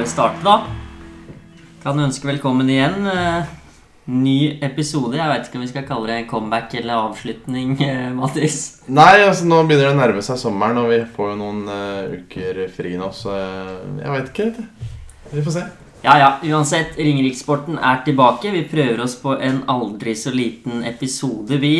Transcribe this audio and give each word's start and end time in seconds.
bare 0.00 0.08
starte, 0.08 0.40
da. 0.44 0.62
Kan 1.82 1.98
ønske 2.00 2.28
velkommen 2.28 2.68
igjen. 2.72 3.04
Eh, 3.06 3.56
Ny 4.10 4.58
episode. 4.64 5.18
Jeg 5.18 5.28
veit 5.28 5.44
ikke 5.44 5.58
om 5.58 5.62
vi 5.62 5.68
skal 5.70 5.84
kalle 5.86 6.08
det 6.08 6.28
comeback 6.30 6.72
eller 6.74 7.10
avslutning, 7.10 7.76
Mathis. 8.16 8.80
Nei, 8.88 9.20
altså 9.26 9.44
nå 9.46 9.60
begynner 9.68 9.90
det 9.90 9.92
å 9.92 9.98
nærme 9.98 10.24
seg 10.24 10.40
sommeren, 10.40 10.80
og 10.80 10.88
vi 10.90 11.02
får 11.04 11.28
jo 11.30 11.36
noen 11.38 11.60
uh, 11.68 12.16
uker 12.16 12.62
fri 12.74 12.96
nå, 12.98 13.10
så 13.14 13.36
eh, 13.36 13.76
jeg 14.00 14.14
veit 14.14 14.32
ikke. 14.32 14.66
Vi 15.34 15.44
får 15.44 15.56
se. 15.58 15.66
Ja, 16.06 16.16
ja. 16.16 16.30
Uansett, 16.48 16.96
Ringerikssporten 16.98 17.76
er 17.76 18.00
tilbake. 18.08 18.50
Vi 18.56 18.64
prøver 18.72 19.04
oss 19.04 19.18
på 19.20 19.36
en 19.36 19.62
aldri 19.70 20.16
så 20.18 20.32
liten 20.34 20.80
episode, 20.88 21.60
vi. 21.60 21.76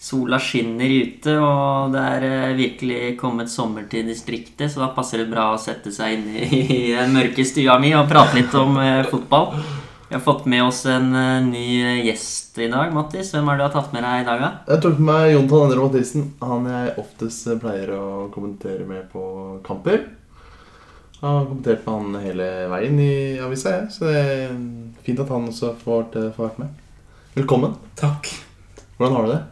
Sola 0.00 0.38
skinner 0.40 0.88
ute, 0.88 1.34
og 1.44 1.92
det 1.92 2.00
er 2.00 2.22
eh, 2.24 2.54
virkelig 2.56 3.00
kommet 3.20 3.50
sommer 3.52 3.84
til 3.84 4.06
distriktet, 4.08 4.70
så 4.72 4.80
da 4.80 4.86
passer 4.96 5.20
det 5.20 5.26
bra 5.28 5.50
å 5.52 5.58
sette 5.60 5.92
seg 5.92 6.14
inn 6.14 6.30
i, 6.40 6.94
den 6.94 7.12
mørke 7.12 7.44
stua 7.44 7.76
mi 7.82 7.90
og 7.92 8.08
prate 8.08 8.38
litt 8.38 8.56
om 8.56 8.78
eh, 8.80 9.04
fotball. 9.10 9.52
Vi 10.08 10.16
har 10.16 10.22
fått 10.24 10.46
med 10.48 10.64
oss 10.64 10.80
en 10.88 11.12
eh, 11.12 11.42
ny 11.44 11.66
gjest 12.06 12.56
i 12.64 12.70
dag, 12.72 12.96
Mattis. 12.96 13.34
Hvem 13.36 13.52
har 13.52 13.60
du 13.60 13.66
har 13.66 13.76
tatt 13.76 13.92
med 13.92 14.06
deg 14.08 14.22
i 14.22 14.26
dag, 14.30 14.46
da? 14.46 14.50
Jeg 14.72 14.84
tok 14.86 14.96
med 14.96 15.10
meg 15.10 15.34
Jon 15.34 15.52
Tann 15.52 15.66
Endre 15.66 15.84
Mathisen. 15.84 16.26
Han 16.48 16.72
jeg 16.72 16.96
oftest 17.04 17.52
pleier 17.60 17.94
å 17.98 18.08
kommentere 18.32 18.88
med 18.88 19.04
på 19.12 19.28
kamper. 19.68 20.02
Jeg 21.20 21.28
har 21.28 21.44
kommentert 21.44 21.84
med 21.84 22.00
han 22.00 22.20
hele 22.24 22.50
veien 22.72 23.00
i 23.04 23.14
avisa, 23.44 23.76
jeg. 23.76 23.92
Så 23.92 24.08
det 24.08 24.18
er 24.24 24.58
fint 25.04 25.20
at 25.20 25.36
han 25.36 25.52
også 25.52 25.76
får, 25.84 26.08
får 26.32 26.46
vært 26.48 26.60
med. 26.64 26.84
Velkommen. 27.36 27.76
Takk. 28.00 28.32
Hvordan 28.96 29.18
har 29.20 29.28
du 29.28 29.36
det? 29.36 29.42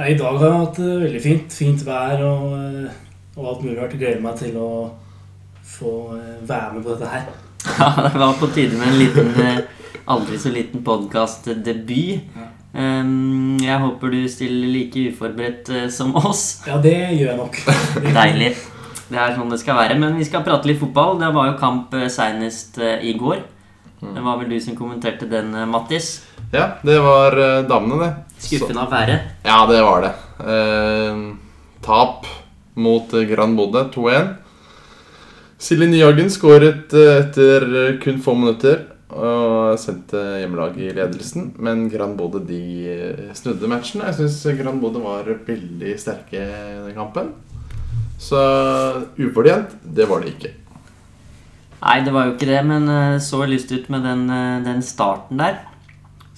Nei, 0.00 0.14
I 0.14 0.16
dag 0.16 0.38
har 0.40 0.46
jeg 0.46 0.60
hatt 0.62 0.78
det 0.80 0.92
veldig 1.02 1.18
fint. 1.20 1.52
Fint 1.52 1.82
vær 1.84 2.22
og, 2.24 2.44
eh, 2.56 2.92
og 3.36 3.48
alt 3.50 3.64
mulig 3.66 3.74
rart. 3.76 3.96
Gleder 4.00 4.22
meg 4.24 4.38
til 4.40 4.54
å 4.56 4.68
få 5.74 5.92
eh, 6.16 6.38
være 6.48 6.70
med 6.72 6.86
på 6.86 6.94
dette 6.94 7.10
her. 7.10 7.26
Ja, 7.66 7.88
det 8.06 8.22
var 8.22 8.38
på 8.40 8.48
tide 8.54 8.78
med 8.80 8.88
en 8.88 8.96
liten, 8.96 9.28
eh, 9.44 9.60
aldri 10.08 10.40
så 10.40 10.54
liten 10.54 10.80
podkastdebut. 10.86 12.32
Ja. 12.32 12.48
Um, 12.72 13.58
jeg 13.60 13.76
håper 13.82 14.14
du 14.14 14.18
stiller 14.30 14.72
like 14.72 15.04
uforberedt 15.10 15.68
eh, 15.68 15.86
som 15.92 16.16
oss. 16.16 16.62
Ja, 16.64 16.80
det 16.80 16.96
gjør 17.18 17.34
jeg 17.34 17.38
nok. 17.42 17.60
Deilig. 18.22 18.54
Det 19.10 19.20
er 19.20 19.36
sånn 19.36 19.52
det 19.52 19.60
skal 19.60 19.82
være. 19.82 20.00
Men 20.00 20.16
vi 20.16 20.24
skal 20.24 20.46
prate 20.48 20.70
litt 20.70 20.80
fotball. 20.80 21.18
Det 21.20 21.28
var 21.36 21.52
jo 21.52 21.60
kamp 21.60 21.92
eh, 21.98 22.08
seinest 22.08 22.80
eh, 22.80 23.04
i 23.04 23.18
går. 23.20 23.44
Det 24.00 24.22
var 24.24 24.38
vel 24.40 24.54
du 24.54 24.56
som 24.64 24.78
kommenterte 24.78 25.28
den, 25.28 25.52
eh, 25.52 25.68
Mattis. 25.68 26.22
Ja, 26.50 26.72
det 26.82 26.98
var 26.98 27.36
eh, 27.38 27.62
damene, 27.62 28.04
det. 28.04 28.40
Skuffende 28.42 28.82
av 28.82 28.90
været. 28.90 29.34
Ja, 29.46 29.66
det 29.70 29.82
var 29.86 30.02
det. 30.02 30.12
Eh, 30.50 31.20
tap 31.84 32.26
mot 32.74 33.14
eh, 33.14 33.26
Gran 33.30 33.54
Bodø 33.56 33.84
2-1. 33.94 34.32
Silje 35.60 35.86
Nyhagen 35.92 36.32
skåret 36.32 36.90
etter 36.96 37.66
kun 38.02 38.18
få 38.24 38.34
minutter 38.34 38.88
og 39.12 39.76
sendte 39.78 40.18
hjemmelaget 40.40 40.88
i 40.88 40.96
ledelsen. 40.96 41.52
Men 41.62 41.84
Gran 41.92 42.16
Bodø 42.18 42.42
de 42.48 43.30
snudde 43.36 43.70
matchen. 43.70 44.02
Jeg 44.08 44.18
syns 44.18 44.40
Gran 44.58 44.82
Bodø 44.82 45.04
var 45.04 45.28
veldig 45.46 45.94
sterke 46.00 46.40
i 46.40 46.80
den 46.88 46.96
kampen. 46.96 47.34
Så 48.18 48.40
ufortjent, 49.20 49.76
det 49.84 50.08
var 50.08 50.24
det 50.24 50.34
ikke. 50.34 50.54
Nei, 51.80 51.98
det 52.04 52.12
var 52.16 52.26
jo 52.26 52.34
ikke 52.34 52.48
det, 52.50 52.62
men 52.66 53.20
så 53.22 53.44
lyst 53.46 53.70
ut 53.70 53.86
med 53.92 54.02
den, 54.08 54.26
den 54.64 54.82
starten 54.82 55.38
der. 55.40 55.60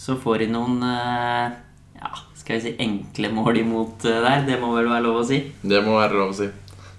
Så 0.02 0.16
får 0.18 0.42
de 0.42 0.48
noen 0.50 0.80
eh, 0.82 1.52
ja, 2.00 2.08
skal 2.34 2.58
vi 2.58 2.62
si 2.64 2.72
enkle 2.82 3.28
mål 3.30 3.60
imot 3.60 4.06
eh, 4.10 4.18
der. 4.24 4.40
Det 4.48 4.56
må 4.58 4.72
vel 4.74 4.88
være 4.90 5.04
lov 5.04 5.20
å 5.20 5.26
si. 5.28 5.38
Det 5.62 5.82
må 5.86 5.94
være 5.94 6.18
lov 6.18 6.32
å 6.32 6.38
si. 6.40 6.48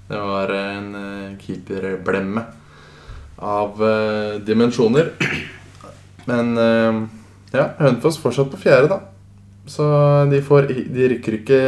Det 0.08 0.22
var 0.30 0.54
en 0.56 0.88
eh, 1.00 1.34
keeperblemme 1.42 2.46
av 3.44 3.82
dimensjoner. 4.48 5.12
Men 6.30 6.54
ja, 7.52 7.66
Hønefoss 7.82 8.22
fortsatt 8.24 8.54
på 8.54 8.62
fjerde, 8.62 8.88
da. 8.94 9.02
Så 9.68 9.84
de, 10.32 10.40
får, 10.46 10.72
de 10.72 11.12
rykker 11.12 11.42
ikke 11.42 11.62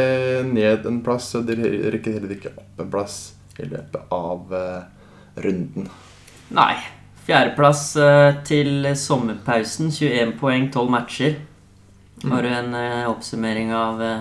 ned 0.48 0.88
en 0.88 1.02
plass, 1.04 1.28
og 1.36 1.44
de 1.50 1.58
rykker 1.92 2.16
heller 2.16 2.32
ikke 2.38 2.54
opp 2.56 2.80
en 2.80 2.92
plass 2.92 3.20
i 3.60 3.68
løpet 3.68 4.08
av 4.14 4.56
runden. 5.44 5.90
Nei. 6.56 6.95
Fjerdeplass 7.26 7.96
eh, 7.98 8.36
til 8.46 8.86
sommerpausen. 8.94 9.90
21 9.90 10.36
poeng, 10.38 10.68
12 10.70 10.90
matcher. 10.94 11.34
Har 12.22 12.42
du 12.46 12.48
en 12.54 12.74
eh, 12.78 13.08
oppsummering 13.10 13.72
av, 13.74 14.02
eh, 14.02 14.20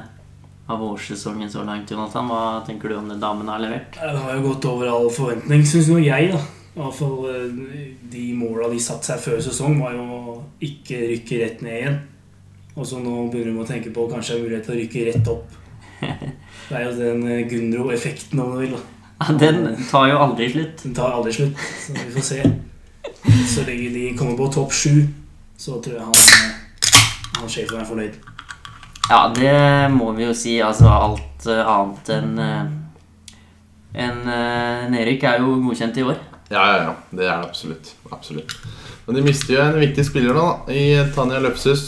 av 0.73 0.81
årssesongen 0.88 1.51
så 1.53 1.63
langt, 1.67 1.91
Jonathan? 1.94 2.31
Hva 2.31 2.63
tenker 2.65 2.89
du 2.89 2.97
om 2.97 3.11
det 3.11 3.19
damene 3.21 3.53
har 3.53 3.61
levert? 3.61 3.99
Det 3.99 4.23
har 4.23 4.39
jo 4.39 4.47
gått 4.47 4.65
over 4.71 4.89
all 4.89 5.11
forventning, 5.13 5.61
syns 5.69 5.91
nå 5.94 5.99
jeg. 6.01 6.33
da. 6.33 6.41
I 6.75 6.81
hvert 6.81 6.97
fall 6.97 7.29
De 8.11 8.25
måla 8.35 8.67
de 8.73 8.81
satte 8.83 9.07
seg 9.07 9.21
før 9.23 9.38
sesong, 9.45 9.77
var 9.79 9.94
jo 9.95 10.03
å 10.09 10.35
ikke 10.65 11.05
rykke 11.13 11.39
rett 11.44 11.61
ned 11.63 11.77
igjen. 11.77 12.01
Og 12.75 12.89
så 12.89 12.97
nå 12.99 13.29
begynner 13.31 13.53
de 13.53 13.61
å 13.63 13.69
tenke 13.69 13.94
på 13.95 14.09
kanskje 14.11 14.39
en 14.39 14.44
mulighet 14.44 14.65
til 14.67 14.73
å 14.75 14.81
rykke 14.81 15.05
rett 15.11 15.29
opp. 15.31 15.61
Det 16.67 16.73
er 16.73 16.88
jo 16.89 16.95
den 16.97 17.21
Gunro-effekten, 17.51 18.41
om 18.41 18.55
du 18.57 18.63
vil. 18.65 18.73
da. 18.73 18.81
Ja, 19.21 19.33
Den 19.39 19.75
tar 19.88 20.09
jo 20.09 20.17
aldri 20.25 20.49
slutt. 20.51 20.81
Den 20.81 20.97
tar 20.97 21.13
aldri 21.13 21.31
slutt, 21.38 21.67
så 21.85 21.94
vi 21.94 22.11
får 22.17 22.25
se. 22.33 22.45
Så 23.53 23.66
lenge 23.67 23.91
de 23.93 24.07
kommer 24.17 24.38
på 24.39 24.51
topp 24.53 24.73
sju, 24.73 25.05
så 25.57 25.79
tror 25.83 25.99
jeg 25.99 26.05
han, 26.05 26.16
eh, 26.16 27.03
han 27.39 27.51
sjefen 27.51 27.81
er 27.81 27.88
fornøyd. 27.88 28.17
Ja, 29.09 29.19
det 29.35 29.91
må 29.93 30.09
vi 30.17 30.25
jo 30.25 30.33
si. 30.33 30.57
Altså 30.66 30.89
alt 30.89 31.45
eh, 31.51 31.61
annet 31.61 32.09
enn 32.15 32.39
uh, 32.41 32.73
en, 33.95 34.23
eh, 34.27 34.88
nedrykk 34.91 35.23
er 35.29 35.44
jo 35.44 35.59
godkjent 35.63 35.99
i 36.01 36.03
år. 36.03 36.17
Ja, 36.49 36.63
ja, 36.67 36.77
ja. 36.83 36.95
Det 37.11 37.25
er 37.25 37.41
det 37.41 37.49
absolutt. 37.49 37.94
absolutt. 38.11 38.55
Men 39.05 39.17
de 39.17 39.23
mister 39.25 39.55
jo 39.55 39.61
en 39.63 39.79
viktig 39.79 40.05
spiller 40.05 40.35
nå, 40.35 40.44
da, 40.44 40.73
i 40.73 41.13
Tanja 41.15 41.39
Løpshus, 41.41 41.85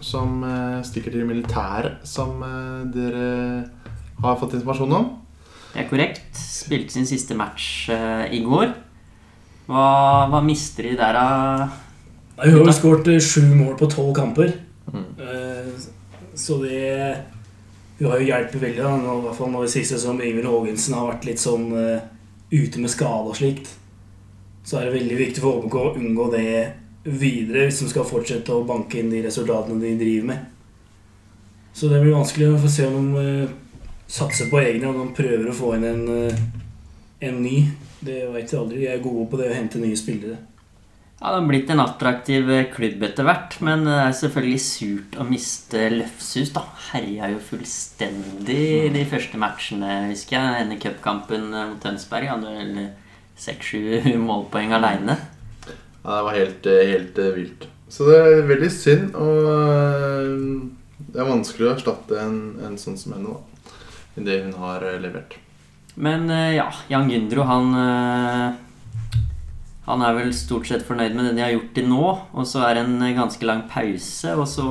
som 0.00 0.44
eh, 0.46 0.78
stikker 0.86 1.14
til 1.14 1.26
militæret, 1.26 2.04
som 2.06 2.42
eh, 2.46 2.84
dere 2.94 3.30
har 4.22 4.38
fått 4.38 4.54
informasjon 4.58 4.94
om. 5.00 5.08
Det 5.72 5.82
er 5.82 5.90
korrekt. 5.90 6.30
Spilte 6.38 6.94
sin 6.94 7.08
siste 7.08 7.36
match 7.38 7.88
eh, 7.92 8.28
i 8.38 8.42
går. 8.46 8.70
Hva, 9.68 9.84
hva 10.32 10.40
mister 10.44 10.88
de 10.88 10.94
der 10.96 11.16
av 11.20 11.66
Nei, 12.38 12.52
Hun 12.52 12.60
har 12.62 12.70
jo 12.70 12.76
skåret 12.76 13.08
eh, 13.12 13.20
sju 13.20 13.42
mål 13.50 13.74
på 13.76 13.88
tolv 13.90 14.14
kamper. 14.16 14.52
Mm. 14.92 15.08
Eh, 15.18 15.88
Så 16.38 16.60
det 16.62 17.16
Hun 17.98 18.10
har 18.12 18.20
jo 18.20 18.28
hjulpet 18.28 18.62
veldig, 18.62 18.82
da, 18.82 18.92
nå, 18.96 19.16
i 19.18 19.24
hvert 19.26 19.36
fall 19.36 19.50
nå 19.50 19.64
i 19.66 19.70
siste 19.72 19.98
som 19.98 20.20
Ingvild 20.22 20.46
Haagensen 20.46 20.94
har 20.94 21.08
vært 21.10 21.26
litt 21.26 21.42
sånn 21.42 21.72
eh, 21.74 22.04
ute 22.54 22.78
med 22.80 22.92
skade 22.92 23.32
og 23.32 23.36
slikt. 23.36 23.72
Så 24.64 24.78
er 24.78 24.86
det 24.86 25.00
veldig 25.00 25.16
viktig 25.18 25.42
for 25.42 25.58
HBK 25.58 25.76
å 25.80 25.96
unngå 25.98 26.28
det 26.36 26.52
videre 27.08 27.66
hvis 27.66 27.80
de 27.82 27.88
skal 27.90 28.06
fortsette 28.06 28.54
å 28.54 28.62
banke 28.68 29.00
inn 29.00 29.10
de 29.10 29.24
resultatene 29.24 29.80
de 29.82 29.96
driver 29.98 30.30
med. 30.30 30.46
Så 31.74 31.90
det 31.90 31.98
blir 32.02 32.14
vanskelig 32.14 32.52
å 32.52 32.62
få 32.62 32.70
se 32.70 32.86
om 32.86 33.10
de 33.16 33.48
satser 34.08 34.48
på 34.50 34.60
egne, 34.62 34.88
om 34.92 35.02
de 35.02 35.16
prøver 35.18 35.50
å 35.50 35.56
få 35.56 35.74
inn 35.76 35.86
en, 35.88 36.32
en 37.20 37.42
ny. 37.42 37.56
Det 38.00 38.20
vet 38.30 38.52
jeg 38.52 38.60
aldri. 38.60 38.84
jeg 38.84 38.98
er 38.98 39.02
gode 39.02 39.26
på 39.30 39.40
det 39.40 39.50
å 39.50 39.56
hente 39.56 39.80
nye 39.82 39.98
spillere. 39.98 40.38
Ja, 41.18 41.32
Det 41.32 41.40
har 41.40 41.46
blitt 41.48 41.70
en 41.74 41.82
attraktiv 41.82 42.50
eh, 42.54 42.68
klubb 42.70 43.02
etter 43.02 43.26
hvert, 43.26 43.56
men 43.66 43.82
det 43.88 43.96
er 44.04 44.12
selvfølgelig 44.14 44.60
surt 44.62 45.16
å 45.18 45.26
miste 45.26 45.88
Løfshus. 45.90 46.52
da. 46.54 46.62
Herja 46.92 47.32
jo 47.32 47.40
fullstendig 47.42 48.92
de 48.94 49.02
første 49.10 49.40
matchene, 49.40 50.12
husker 50.12 50.38
jeg. 50.38 50.60
Denne 50.62 50.78
cupkampen 50.78 51.48
eh, 51.50 51.66
mot 51.72 51.82
Tønsberg 51.82 52.30
hadde 52.30 52.54
vel 52.54 52.78
seks-sju 53.38 53.98
målpoeng 54.28 54.76
aleine. 54.78 55.18
Ja, 56.04 56.20
det 56.20 56.22
var 56.28 56.38
helt, 56.38 56.70
eh, 56.70 56.86
helt 56.94 57.18
eh, 57.18 57.34
vilt. 57.34 57.66
Så 57.90 58.06
det 58.06 58.20
er 58.20 58.46
veldig 58.46 58.70
synd, 58.70 59.14
og 59.18 59.50
eh, 59.50 61.02
det 61.08 61.18
er 61.18 61.28
vanskelig 61.32 61.66
å 61.66 61.74
erstatte 61.74 62.22
en, 62.22 62.38
en 62.62 62.78
sånn 62.78 62.98
som 63.00 63.16
henne, 63.16 63.34
da. 63.34 63.74
I 64.18 64.24
det 64.26 64.40
hun 64.44 64.54
har 64.62 64.86
eh, 64.86 65.00
levert. 65.02 65.34
Men 65.98 66.30
eh, 66.30 66.54
ja, 66.54 66.72
Jan 66.88 67.08
Gundro, 67.10 67.42
han 67.42 67.74
eh, 67.74 68.52
Han 69.88 70.04
er 70.04 70.14
vel 70.18 70.30
stort 70.36 70.68
sett 70.68 70.84
fornøyd 70.86 71.16
med 71.16 71.26
det 71.26 71.34
de 71.38 71.42
har 71.42 71.54
gjort 71.56 71.72
til 71.74 71.88
nå. 71.90 72.04
Og 72.38 72.46
så 72.46 72.62
er 72.68 72.78
det 72.78 72.84
en 72.86 73.02
eh, 73.02 73.16
ganske 73.16 73.48
lang 73.48 73.64
pause, 73.70 74.34
og 74.36 74.46
så 74.46 74.68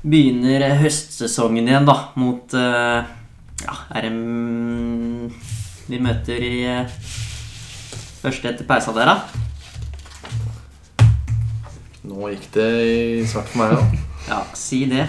begynner 0.00 0.78
høstsesongen 0.80 1.66
igjen, 1.66 1.88
da, 1.88 1.96
mot 2.16 2.54
Ja, 2.54 3.74
RM 3.90 4.00
det 4.00 4.12
mm, 4.14 5.32
Vi 5.90 5.98
møter 6.00 6.40
i 6.46 6.54
første 8.22 8.52
etter 8.52 8.68
pausa 8.68 8.94
der, 8.94 9.10
da. 9.10 9.16
Nå 12.06 12.30
gikk 12.30 12.46
det 12.54 12.70
i 12.86 13.26
svart 13.28 13.50
for 13.50 13.64
meg, 13.64 13.74
da. 13.74 14.06
Ja, 14.30 14.40
si 14.54 14.84
det. 14.88 15.08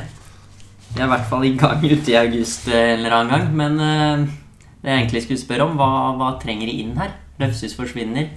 Vi 0.91 0.99
er 0.99 1.05
i 1.05 1.13
hvert 1.13 1.29
fall 1.29 1.45
i 1.47 1.55
gang 1.59 1.85
ute 1.85 2.11
i 2.11 2.19
august 2.19 2.67
en 2.67 2.97
eller 2.97 3.19
annen 3.19 3.31
gang. 3.31 3.51
Men 3.61 4.31
det 4.81 4.89
jeg 4.89 5.03
egentlig 5.03 5.23
skulle 5.23 5.41
spørre 5.41 5.67
om, 5.69 5.75
hva, 5.77 5.89
hva 6.17 6.31
trenger 6.41 6.69
de 6.69 6.79
inn 6.81 6.95
her? 6.97 7.13
Løfshus 7.41 7.75
forsvinner. 7.77 8.31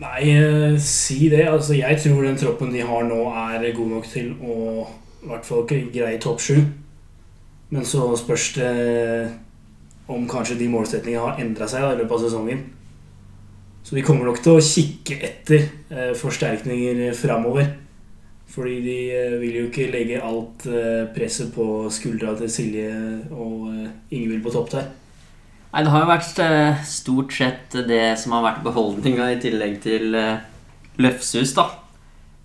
Nei, 0.00 0.20
eh, 0.32 0.78
si 0.80 1.28
det. 1.28 1.44
Altså, 1.48 1.74
jeg 1.76 2.00
tror 2.00 2.24
den 2.24 2.40
troppen 2.40 2.72
de 2.72 2.80
har 2.80 3.04
nå, 3.04 3.20
er 3.28 3.76
god 3.76 3.94
nok 3.98 4.08
til 4.08 4.32
å 4.40 4.86
i 5.20 5.28
hvert 5.28 5.44
fall 5.44 5.66
ikke 5.66 5.90
greie 5.92 6.20
topp 6.20 6.40
sju. 6.40 6.56
Men 7.70 7.84
så 7.86 8.08
spørs 8.16 8.52
det 8.56 8.70
om 10.10 10.24
kanskje 10.28 10.56
de 10.58 10.68
målsettingene 10.72 11.22
har 11.22 11.42
endra 11.42 11.68
seg 11.70 11.84
da, 11.84 11.92
i 11.92 12.00
løpet 12.00 12.16
av 12.16 12.24
sesongen. 12.24 12.62
Så 13.84 13.96
de 13.96 14.04
kommer 14.04 14.26
nok 14.28 14.40
til 14.42 14.56
å 14.56 14.64
kikke 14.64 15.20
etter 15.28 15.68
eh, 15.92 16.10
forsterkninger 16.18 17.12
framover. 17.16 17.68
Fordi 18.50 18.80
de 18.82 18.96
eh, 19.14 19.36
vil 19.38 19.58
jo 19.60 19.66
ikke 19.68 19.90
legge 19.92 20.22
alt 20.26 20.64
eh, 20.66 21.04
presset 21.14 21.52
på 21.54 21.64
skuldra 21.92 22.34
til 22.38 22.50
Silje 22.50 22.88
og 23.30 23.68
eh, 23.70 23.92
Ingvild 24.16 24.42
på 24.42 24.54
topp 24.54 24.72
der. 24.74 24.88
Nei, 25.70 25.84
det 25.86 25.92
har 25.94 26.02
jo 26.02 26.10
vært 26.10 26.40
stort 26.90 27.34
sett 27.36 27.76
det 27.86 28.02
som 28.18 28.34
har 28.34 28.42
vært 28.42 28.64
beholdninga, 28.64 29.28
i 29.30 29.38
tillegg 29.38 29.76
til 29.84 30.16
Løfshus, 30.98 31.52
da. 31.54 31.68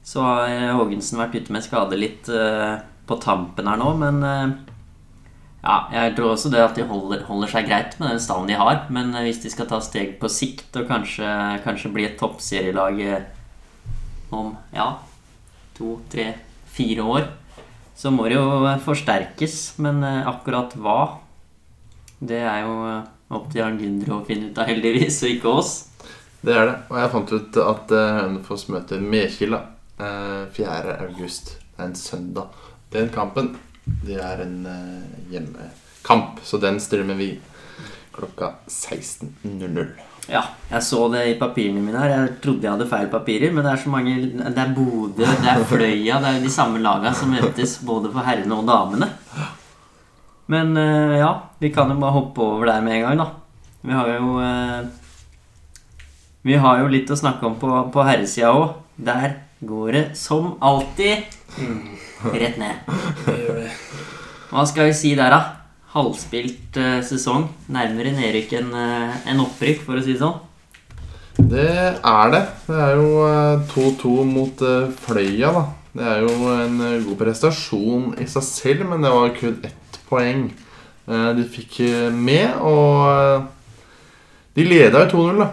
Så 0.05 0.21
har 0.21 0.51
Haagensen 0.77 1.17
vært 1.17 1.33
ute 1.33 1.55
med 1.55 1.65
skade 1.65 1.97
litt 1.97 2.29
på 2.29 3.17
tampen 3.23 3.65
her 3.65 3.81
nå, 3.81 3.87
men 3.97 4.21
ja, 4.21 5.79
jeg 5.89 6.13
tror 6.19 6.35
også 6.35 6.51
det 6.53 6.61
at 6.61 6.77
de 6.77 6.85
holder, 6.85 7.25
holder 7.25 7.49
seg 7.49 7.65
greit 7.65 7.97
med 7.97 8.13
den 8.13 8.21
stallen 8.21 8.53
de 8.53 8.59
har. 8.61 8.83
Men 8.93 9.09
hvis 9.25 9.41
de 9.41 9.49
skal 9.49 9.71
ta 9.73 9.81
steg 9.81 10.19
på 10.21 10.29
sikt 10.29 10.77
og 10.77 10.85
kanskje, 10.93 11.33
kanskje 11.65 11.93
bli 11.97 12.05
et 12.05 12.19
toppserielag 12.21 13.01
om 14.37 14.53
ja, 14.69 14.91
to, 15.77 15.99
tre, 16.11 16.31
fire 16.75 17.03
år, 17.03 17.27
så 17.95 18.11
må 18.11 18.27
det 18.27 18.37
jo 18.37 18.47
eh, 18.67 18.79
forsterkes. 18.83 19.57
Men 19.83 20.03
eh, 20.03 20.27
akkurat 20.27 20.75
hva, 20.79 20.99
det 22.19 22.41
er 22.43 22.63
jo 22.65 22.77
eh, 22.89 23.11
opp 23.35 23.49
til 23.51 23.61
Jan 23.61 23.79
Gindro 23.81 24.19
å 24.19 24.25
finne 24.27 24.51
ut 24.51 24.59
av, 24.59 24.69
heldigvis, 24.69 25.21
og 25.23 25.35
ikke 25.35 25.53
oss. 25.61 25.73
Det 26.45 26.53
er 26.53 26.69
det. 26.69 26.75
Og 26.91 26.99
jeg 27.01 27.13
fant 27.15 27.35
ut 27.35 27.61
at 27.63 27.93
Hønefoss 27.95 28.67
møter 28.69 29.01
Mekila 29.01 29.63
uh, 29.97 30.43
4. 30.53 30.99
august. 31.07 31.55
Det 31.73 31.79
er 31.79 31.87
en 31.87 31.97
søndag. 31.97 32.59
Den 32.93 33.09
kampen 33.13 33.55
det 34.05 34.19
er 34.21 34.43
en 34.43 34.59
hjemmekamp, 35.31 36.37
så 36.45 36.59
den 36.61 36.77
stiller 36.81 37.17
vi 37.17 37.31
klokka 38.13 38.51
16.00. 38.69 39.89
Ja, 40.25 40.41
jeg 40.71 40.81
så 40.81 41.03
det 41.13 41.21
i 41.29 41.37
papirene 41.37 41.81
mine 41.83 41.99
her. 42.01 42.09
Jeg 42.09 42.37
trodde 42.41 42.65
jeg 42.65 42.73
hadde 42.73 42.89
feil 42.89 43.09
papirer, 43.11 43.51
men 43.53 43.65
det 43.65 43.73
er 43.75 43.81
så 43.83 43.91
mange 43.93 44.15
Det 44.25 44.61
er 44.63 44.73
Bodø, 44.73 45.21
det 45.21 45.51
er 45.51 45.65
Fløya, 45.69 46.17
det 46.21 46.29
er 46.29 46.39
jo 46.39 46.45
de 46.47 46.53
samme 46.53 46.81
laga 46.81 47.13
som 47.13 47.33
møtes 47.33 47.77
både 47.85 48.09
for 48.13 48.25
herrene 48.25 48.57
og 48.57 48.65
damene. 48.69 49.11
Men 50.51 50.75
eh, 50.77 51.17
ja, 51.21 51.31
vi 51.61 51.71
kan 51.73 51.89
jo 51.93 51.97
bare 52.01 52.17
hoppe 52.17 52.41
over 52.41 52.69
der 52.69 52.81
med 52.85 52.97
en 52.97 53.05
gang, 53.05 53.21
da. 53.21 53.27
Vi 53.85 53.93
har 53.93 54.09
jo 54.15 54.39
eh, 54.41 54.87
Vi 56.45 56.57
har 56.61 56.81
jo 56.81 56.89
litt 56.89 57.09
å 57.09 57.17
snakke 57.17 57.45
om 57.45 57.57
på, 57.61 57.69
på 57.93 58.05
herresida 58.05 58.53
òg. 58.53 58.81
Der 58.95 59.41
går 59.65 59.91
det 59.91 60.03
som 60.17 60.55
alltid 60.61 61.25
rett 62.33 62.57
ned. 62.61 62.85
Hva 64.49 64.65
skal 64.69 64.89
vi 64.89 64.97
si 64.97 65.15
der, 65.17 65.33
da? 65.33 65.64
Halvspilt 65.95 66.75
eh, 66.75 66.99
sesong. 67.07 67.47
Nærmere 67.71 68.11
nedrykk 68.11 68.57
enn 68.59 68.73
eh, 68.75 69.15
enn 69.31 69.39
opprykk, 69.39 69.85
for 69.85 69.95
å 69.95 70.03
si 70.03 70.11
det 70.11 70.19
sånn. 70.19 70.41
Det 71.35 71.69
er 71.95 72.31
det. 72.33 72.41
Det 72.67 72.81
er 72.83 72.99
jo 72.99 73.21
eh, 73.29 73.63
2-2 73.71 74.15
mot 74.27 74.63
eh, 74.67 74.89
Fløya, 75.05 75.53
da. 75.55 75.63
Det 75.95 76.07
er 76.11 76.25
jo 76.25 76.49
en 76.51 76.81
god 77.05 77.15
prestasjon 77.21 78.09
i 78.19 78.27
seg 78.27 78.43
selv, 78.43 78.83
men 78.89 79.05
det 79.05 79.13
var 79.13 79.31
kun 79.37 79.53
ett 79.63 79.99
poeng 80.09 80.49
de 81.05 81.43
fikk 81.53 81.77
med. 82.11 82.57
Og 82.59 83.45
de 84.57 84.65
leda 84.67 85.05
jo 85.05 85.21
2-0, 85.29 85.39
da. 85.39 85.47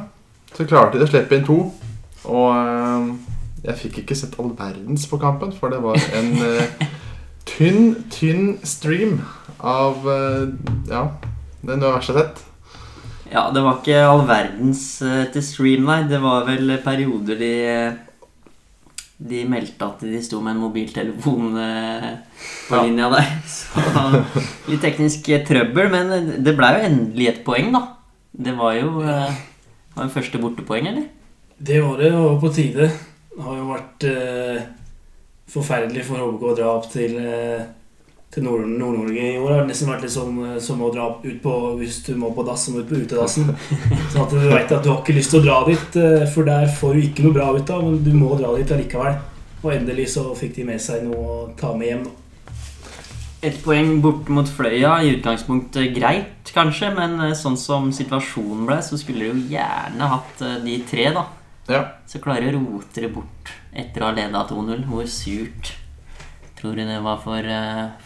Så 0.56 0.66
klarte 0.66 0.98
de 0.98 1.06
å 1.06 1.12
slippe 1.12 1.38
inn 1.38 1.46
to. 1.46 1.60
Og 2.26 3.12
jeg 3.62 3.78
fikk 3.84 4.00
ikke 4.02 4.18
sett 4.18 4.34
all 4.42 4.50
verdens 4.58 5.06
på 5.06 5.20
kampen, 5.22 5.54
for 5.54 5.70
det 5.70 5.78
var 5.84 6.02
en 6.18 6.34
tynn, 7.52 7.92
tynn 8.10 8.56
stream 8.66 9.20
av 9.62 10.08
eh, 10.10 10.48
Ja, 10.90 11.04
den 11.62 11.80
du 11.82 11.86
har 11.86 11.98
verst 11.98 12.12
sett. 12.16 12.40
Ja, 13.32 13.46
det 13.54 13.62
var 13.64 13.78
ikke 13.80 14.00
all 14.04 14.24
verdens 14.28 14.82
eh, 15.06 15.24
til 15.32 15.44
stream, 15.46 15.86
nei. 15.88 16.02
Det 16.10 16.18
var 16.20 16.44
vel 16.48 16.74
perioder 16.84 17.38
de 17.40 17.52
De 19.22 19.44
meldte 19.46 19.86
at 19.86 20.00
de 20.02 20.18
sto 20.24 20.40
med 20.42 20.56
en 20.56 20.62
mobiltelefon 20.64 21.56
eh, 21.62 22.10
på 22.68 22.76
Ja. 22.76 22.82
linja 22.82 23.08
der. 23.12 23.30
Så 23.54 24.24
litt 24.72 24.82
teknisk 24.82 25.30
trøbbel, 25.46 25.88
men 25.92 26.12
det 26.42 26.56
ble 26.58 26.72
jo 26.74 26.84
endelig 26.88 27.28
et 27.30 27.42
poeng, 27.46 27.70
da. 27.74 27.84
Det 28.32 28.54
var 28.58 28.74
jo 28.80 28.90
var 28.98 30.06
det 30.08 30.14
første 30.14 30.40
bortepoeng, 30.40 30.86
eller? 30.88 31.04
Det 31.62 31.78
var 31.84 31.98
det, 32.00 32.10
og 32.16 32.40
på 32.42 32.48
tide. 32.56 32.88
Det 33.32 33.42
har 33.44 33.56
jo 33.60 33.66
vært 33.68 34.06
eh, 34.08 34.62
forferdelig 35.52 36.04
for 36.08 36.20
HBK 36.20 36.46
å 36.48 36.54
dra 36.58 36.70
opp 36.78 36.88
til, 36.92 37.14
eh, 37.20 37.62
til 38.32 38.46
Nord- 38.46 38.64
Nord-Norge 38.64 39.25
i 39.34 39.37
år. 39.37 39.50
Har 39.58 39.67
nesten 39.69 39.90
vært 39.90 40.06
litt 40.06 40.14
sånn 40.14 40.38
som 40.64 40.81
å 40.81 40.88
dra 40.94 41.11
ut 41.23 41.43
på 41.43 41.52
Hvis 41.76 41.99
du 42.06 42.14
må 42.17 42.31
på 42.32 42.44
dass, 42.46 42.64
så 42.64 42.73
må 42.73 42.81
du 42.81 42.87
ut 42.87 42.93
på 42.94 43.00
utedassen. 43.05 43.50
Sånn 44.12 44.23
at 44.25 44.32
du 44.32 44.38
vet 44.49 44.73
at 44.73 44.82
du 44.84 44.88
har 44.88 45.02
ikke 45.02 45.17
lyst 45.19 45.34
til 45.34 45.43
å 45.43 45.44
dra 45.44 45.58
dit, 45.69 45.99
eh, 46.00 46.25
for 46.32 46.49
der 46.49 46.64
får 46.79 46.94
du 46.96 47.02
ikke 47.02 47.26
noe 47.26 47.37
bra 47.37 47.50
ut 47.52 47.70
av, 47.75 47.84
men 47.84 48.00
du 48.06 48.12
må 48.17 48.32
dra 48.40 48.55
dit 48.56 48.73
allikevel. 48.73 49.19
Og 49.62 49.69
endelig 49.75 50.08
så 50.14 50.25
fikk 50.38 50.56
de 50.56 50.64
med 50.73 50.81
seg 50.82 51.05
noe 51.06 51.20
å 51.20 51.37
ta 51.61 51.75
med 51.76 51.90
hjem. 51.90 52.06
da. 52.08 52.19
Et 53.43 53.56
poeng 53.64 53.96
bort 54.00 54.29
mot 54.31 54.49
Fløya, 54.49 54.94
i 55.02 55.12
utgangspunktet 55.17 55.93
greit, 55.96 56.52
kanskje, 56.55 56.93
men 56.96 57.19
eh, 57.29 57.37
sånn 57.37 57.58
som 57.61 57.93
situasjonen 57.93 58.64
ble, 58.70 58.81
så 58.87 58.96
skulle 58.96 59.26
de 59.26 59.31
jo 59.34 59.58
gjerne 59.58 60.08
hatt 60.14 60.43
de 60.64 60.79
tre, 60.88 61.11
da. 61.12 61.26
Ja. 61.69 61.84
Så 62.08 62.19
klarer 62.23 62.56
å 62.56 62.64
rote 62.64 63.05
det 63.05 63.12
bort 63.12 63.52
etter 63.76 64.02
å 64.02 64.08
ha 64.08 64.17
leda 64.17 64.46
2-0. 64.49 64.87
Hvor 64.88 65.06
surt 65.11 65.75
tror 66.62 66.78
du 66.78 66.86
det 66.86 67.00
var 67.02 67.18
for, 67.18 67.46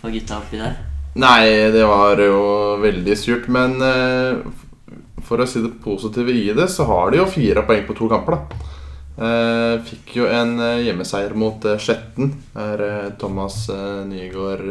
for 0.00 0.14
gutta 0.14 0.40
oppi 0.40 0.56
der? 0.56 0.78
Nei, 1.16 1.72
det 1.72 1.84
var 1.88 2.20
jo 2.20 2.76
veldig 2.82 3.14
surt, 3.16 3.46
men 3.52 3.78
eh, 3.80 4.40
for 5.24 5.40
å 5.40 5.46
si 5.48 5.62
det 5.64 5.78
positive 5.80 6.32
i 6.32 6.50
det, 6.56 6.66
så 6.72 6.84
har 6.90 7.12
de 7.12 7.22
jo 7.22 7.28
fire 7.28 7.64
poeng 7.68 7.86
på 7.88 7.96
to 7.96 8.08
kamper, 8.10 8.36
da. 8.36 8.60
Eh, 9.16 9.74
fikk 9.88 10.18
jo 10.18 10.28
en 10.28 10.60
eh, 10.60 10.82
hjemmeseier 10.84 11.32
mot 11.40 11.64
Skjetten, 11.80 12.34
der 12.52 13.16
Thomas 13.20 13.62
Nygaard 14.10 14.68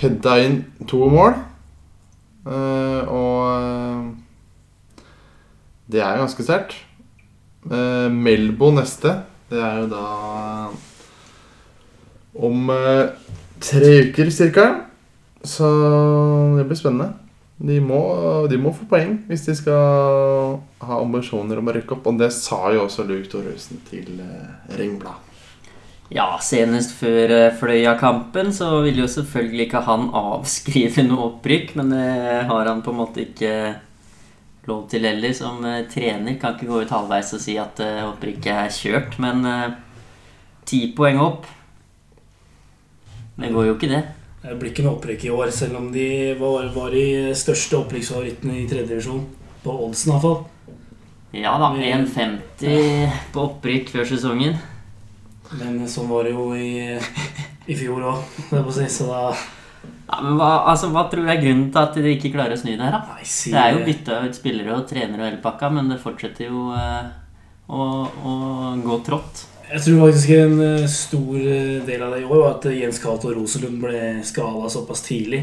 hedda 0.00 0.38
inn 0.44 0.60
to 0.88 1.08
mål. 1.08 1.40
Og 2.44 4.10
det 5.88 6.02
er 6.04 6.20
ganske 6.20 6.44
sterkt. 6.44 6.76
Melbo 7.64 8.68
neste. 8.76 9.22
Det 9.48 9.60
er 9.60 9.84
jo 9.84 9.88
da 9.92 10.04
om 12.34 12.70
eh, 12.70 13.06
tre 13.62 13.92
uker 14.08 14.30
cirka. 14.30 14.66
Så 15.44 15.68
det 16.58 16.64
blir 16.64 16.78
spennende. 16.78 17.12
De 17.56 17.78
må, 17.80 18.00
de 18.50 18.58
må 18.58 18.72
få 18.74 18.86
poeng 18.90 19.12
hvis 19.28 19.44
de 19.46 19.54
skal 19.54 20.56
ha 20.82 20.96
ambisjoner 20.98 21.60
om 21.60 21.70
å 21.70 21.74
rykke 21.76 21.96
opp. 21.96 22.08
Og 22.10 22.18
det 22.18 22.32
sa 22.34 22.66
jo 22.74 22.86
også 22.86 23.06
Luke 23.08 23.30
Thoresen 23.30 23.82
til 23.88 24.18
eh, 24.24 24.74
Ringblad. 24.78 25.30
Ja, 26.12 26.34
senest 26.44 26.92
før 26.98 27.32
eh, 27.32 27.54
Fløya-kampen 27.56 28.52
så 28.52 28.70
ville 28.84 29.04
jo 29.04 29.10
selvfølgelig 29.10 29.68
ikke 29.68 29.84
han 29.86 30.10
avskrive 30.14 31.06
noe 31.06 31.30
opprykk, 31.30 31.74
men 31.80 31.94
det 31.94 32.08
har 32.50 32.70
han 32.70 32.84
på 32.84 32.92
en 32.92 33.00
måte 33.00 33.24
ikke 33.24 33.54
lov 34.68 34.86
til 34.92 35.06
heller. 35.08 35.32
Som 35.36 35.64
eh, 35.68 35.84
trener 35.90 36.38
kan 36.40 36.56
ikke 36.56 36.70
gå 36.70 36.84
ut 36.84 36.94
halvveis 36.94 37.34
og 37.36 37.42
si 37.44 37.56
at 37.60 37.80
eh, 37.84 38.04
opprykket 38.06 38.52
er 38.56 38.74
kjørt, 38.74 39.18
men 39.22 39.44
eh, 39.48 39.76
ti 40.68 40.86
poeng 40.96 41.22
opp 41.22 41.48
Det 43.40 43.50
går 43.54 43.66
jo 43.68 43.74
ikke, 43.78 43.90
det. 43.90 44.02
Det 44.44 44.58
blir 44.60 44.70
ikke 44.74 44.84
noe 44.84 44.98
opprykk 44.98 45.24
i 45.24 45.32
år, 45.32 45.50
selv 45.56 45.78
om 45.80 45.88
de 45.92 46.08
var, 46.38 46.68
var 46.74 46.92
de 46.94 47.32
største 47.38 47.78
opprykksfavorittene 47.80 48.58
i 48.60 48.66
tredje 48.68 48.90
divisjon. 48.92 49.24
På 49.64 49.78
oddsen, 49.86 50.12
iallfall. 50.12 50.42
Ja 51.34 51.56
da, 51.58 51.72
1,50 51.74 53.16
på 53.34 53.42
opprykk 53.48 53.90
før 53.96 54.06
sesongen. 54.06 54.54
Men 55.58 55.80
sånn 55.90 56.10
var 56.10 56.28
det 56.28 56.34
jo 56.34 56.50
i, 56.54 56.94
i 57.70 57.76
fjor 57.78 58.04
òg, 58.12 58.38
så 58.92 59.08
da 59.08 59.24
Ja, 60.04 60.20
men 60.20 60.36
hva, 60.36 60.50
altså, 60.70 60.90
hva 60.92 61.06
tror 61.10 61.24
du 61.24 61.30
er 61.32 61.40
grunnen 61.40 61.70
til 61.72 61.80
at 61.80 61.96
de 61.96 62.12
ikke 62.12 62.30
klarer 62.34 62.54
å 62.54 62.60
snu 62.60 62.74
det 62.74 62.84
her, 62.84 62.92
da? 62.92 63.16
Nei, 63.16 63.24
Det 63.24 63.60
er 63.60 63.72
jo 63.72 63.82
bytta 63.86 64.20
ut 64.26 64.36
spillere 64.36 64.76
og 64.76 64.86
trenere 64.90 65.22
og 65.22 65.28
hele 65.30 65.42
pakka, 65.42 65.70
men 65.72 65.88
det 65.90 65.98
fortsetter 66.02 66.50
jo 66.52 66.68
eh, 66.76 67.08
å, 67.72 67.88
å 68.04 68.34
gå 68.84 68.98
trått. 69.06 69.46
Jeg 69.74 69.82
tror 69.82 70.04
faktisk 70.04 70.30
en 70.36 70.60
eh, 70.62 70.84
stor 70.86 71.34
eh, 71.40 71.80
del 71.82 72.02
av 72.06 72.12
det 72.14 72.20
i 72.22 72.26
år 72.28 72.38
var 72.44 72.52
at 72.52 72.66
Jens 72.70 73.00
Cato 73.02 73.32
Roselund 73.34 73.80
ble 73.82 74.02
skala 74.26 74.68
såpass 74.70 75.02
tidlig. 75.02 75.40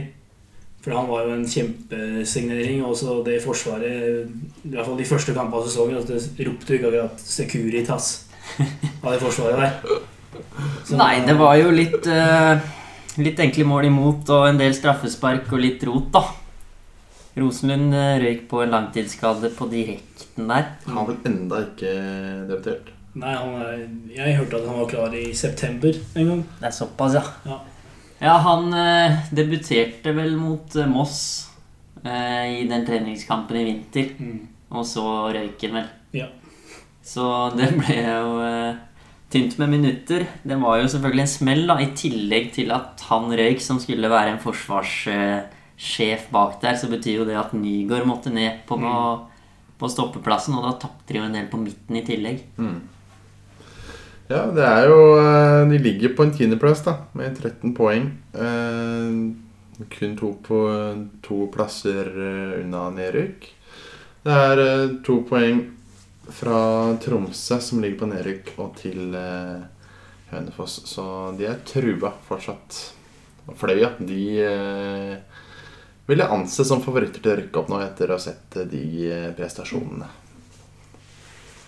For 0.82 0.96
han 0.96 1.10
var 1.10 1.26
jo 1.28 1.34
en 1.36 1.44
kjempesignering. 1.52 2.80
Og 2.88 2.96
så 2.98 3.18
det 3.26 3.42
forsvaret, 3.44 4.30
i 4.64 4.72
hvert 4.72 4.88
fall 4.88 4.96
de 5.02 5.08
første 5.10 5.36
kampene 5.36 5.60
av 5.60 5.68
sesongen, 5.68 6.00
at 6.00 6.08
det 6.10 6.48
ropte 6.48 6.78
ikke 6.78 6.88
akkurat 6.90 7.20
'Securitas' 7.20 8.12
av 9.04 9.12
det 9.12 9.20
forsvaret 9.22 9.60
der. 9.60 10.00
Så- 10.88 10.98
Nei, 10.98 11.26
det 11.28 11.36
var 11.38 11.58
jo 11.60 11.74
litt 11.76 12.08
uh, 12.08 12.56
Litt 13.20 13.40
enkle 13.44 13.66
mål 13.68 13.86
imot 13.90 14.30
og 14.32 14.46
en 14.48 14.58
del 14.58 14.72
straffespark 14.74 15.52
og 15.52 15.60
litt 15.60 15.84
rot, 15.84 16.08
da. 16.14 16.22
Rosenlund 17.36 17.92
røyk 18.24 18.48
på 18.48 18.62
en 18.64 18.72
langtidsskade 18.72 19.52
på 19.58 19.68
direkten 19.70 20.48
der. 20.48 20.70
Har 20.88 21.06
vel 21.10 21.18
enda 21.28 21.60
ikke 21.68 21.92
debutert. 22.48 22.94
Nei, 23.20 23.34
han 23.36 23.56
er, 23.60 23.82
jeg 24.16 24.38
hørte 24.38 24.62
at 24.62 24.68
han 24.70 24.80
var 24.80 24.90
klar 24.92 25.16
i 25.20 25.26
september 25.36 25.96
en 26.16 26.30
gang. 26.30 26.44
Det 26.62 26.70
er 26.70 26.76
såpass, 26.76 27.18
ja. 27.20 27.24
Ja. 27.50 27.58
Ja, 28.22 28.36
han 28.38 28.70
eh, 28.78 29.18
debuterte 29.34 30.14
vel 30.14 30.36
mot 30.38 30.76
eh, 30.78 30.86
Moss 30.88 31.50
eh, 32.06 32.62
i 32.62 32.68
den 32.70 32.86
treningskampen 32.86 33.58
i 33.58 33.66
vinter. 33.66 34.12
Mm. 34.20 34.44
Og 34.78 34.86
så 34.88 35.06
røyk 35.34 35.66
han 35.66 35.80
vel. 35.80 35.88
Ja. 36.22 36.28
Så 37.02 37.26
det 37.58 37.72
ble 37.80 37.98
jo 37.98 38.36
eh, 38.46 38.78
tynt 39.34 39.58
med 39.58 39.74
minutter. 39.74 40.28
Det 40.46 40.60
var 40.62 40.78
jo 40.80 40.92
selvfølgelig 40.94 41.26
en 41.26 41.34
smell, 41.34 41.66
da, 41.68 41.80
i 41.82 41.90
tillegg 41.98 42.54
til 42.60 42.72
at 42.78 43.02
han 43.10 43.34
røyk, 43.34 43.66
som 43.66 43.82
skulle 43.82 44.14
være 44.14 44.36
en 44.36 44.42
forsvarssjef 44.44 46.30
bak 46.32 46.62
der, 46.62 46.78
så 46.78 46.92
betyr 46.94 47.24
jo 47.24 47.28
det 47.28 47.42
at 47.42 47.58
Nygaard 47.58 48.06
måtte 48.08 48.32
ned 48.32 48.62
på, 48.70 48.78
på 49.82 49.92
stoppeplassen, 49.92 50.56
og 50.60 50.70
da 50.70 50.78
tapte 50.86 51.10
de 51.10 51.24
jo 51.24 51.26
en 51.26 51.40
del 51.40 51.50
på 51.50 51.60
midten 51.64 51.98
i 51.98 52.06
tillegg. 52.06 52.46
Ja, 54.32 54.46
det 54.56 54.64
er 54.64 54.86
jo 54.88 55.00
eh, 55.20 55.62
De 55.68 55.80
ligger 55.82 56.14
på 56.16 56.24
en 56.24 56.32
tiendeplass, 56.32 56.86
da, 56.86 56.94
med 57.20 57.36
13 57.36 57.74
poeng. 57.76 58.06
Eh, 58.32 59.18
kun 59.92 60.14
to, 60.16 60.30
på, 60.46 60.60
to 61.26 61.48
plasser 61.52 62.08
eh, 62.08 62.54
unna 62.62 62.86
nedrykk. 62.96 63.50
Det 64.22 64.38
er 64.38 64.62
to 65.04 65.18
poeng 65.28 65.66
fra 66.32 66.62
Tromsø, 67.02 67.58
som 67.60 67.82
ligger 67.84 68.04
på 68.04 68.10
nedrykk, 68.12 68.54
og 68.62 68.76
til 68.78 69.18
Hønefoss. 70.30 70.78
Så 70.88 71.04
de 71.36 71.50
er 71.50 71.64
trua 71.68 72.14
fortsatt. 72.28 72.78
Og 73.50 73.58
Fløya, 73.58 73.96
de 73.98 74.22
vil 76.06 76.22
jeg 76.22 76.36
anse 76.38 76.68
som 76.70 76.86
favoritter 76.86 77.26
til 77.26 77.34
å 77.34 77.40
rykke 77.42 77.64
opp 77.64 77.74
nå, 77.74 77.82
etter 77.82 78.14
å 78.14 78.20
ha 78.20 78.22
sett 78.30 78.62
de 78.70 78.86
prestasjonene. 79.36 80.21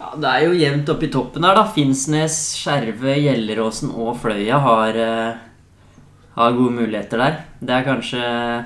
Ja, 0.03 0.11
Det 0.19 0.29
er 0.29 0.41
jo 0.43 0.55
jevnt 0.59 0.89
oppe 0.91 1.07
i 1.07 1.11
toppen 1.11 1.45
her, 1.47 1.55
da. 1.55 1.63
Finnsnes, 1.71 2.35
Skjervøy, 2.59 3.21
Gjelleråsen 3.23 3.93
og 3.95 4.17
Fløya 4.19 4.59
har, 4.59 4.97
eh, 4.99 5.37
har 6.35 6.57
gode 6.57 6.75
muligheter 6.75 7.17
der. 7.17 7.37
Det 7.61 7.69
er 7.69 7.83
kanskje 7.87 8.65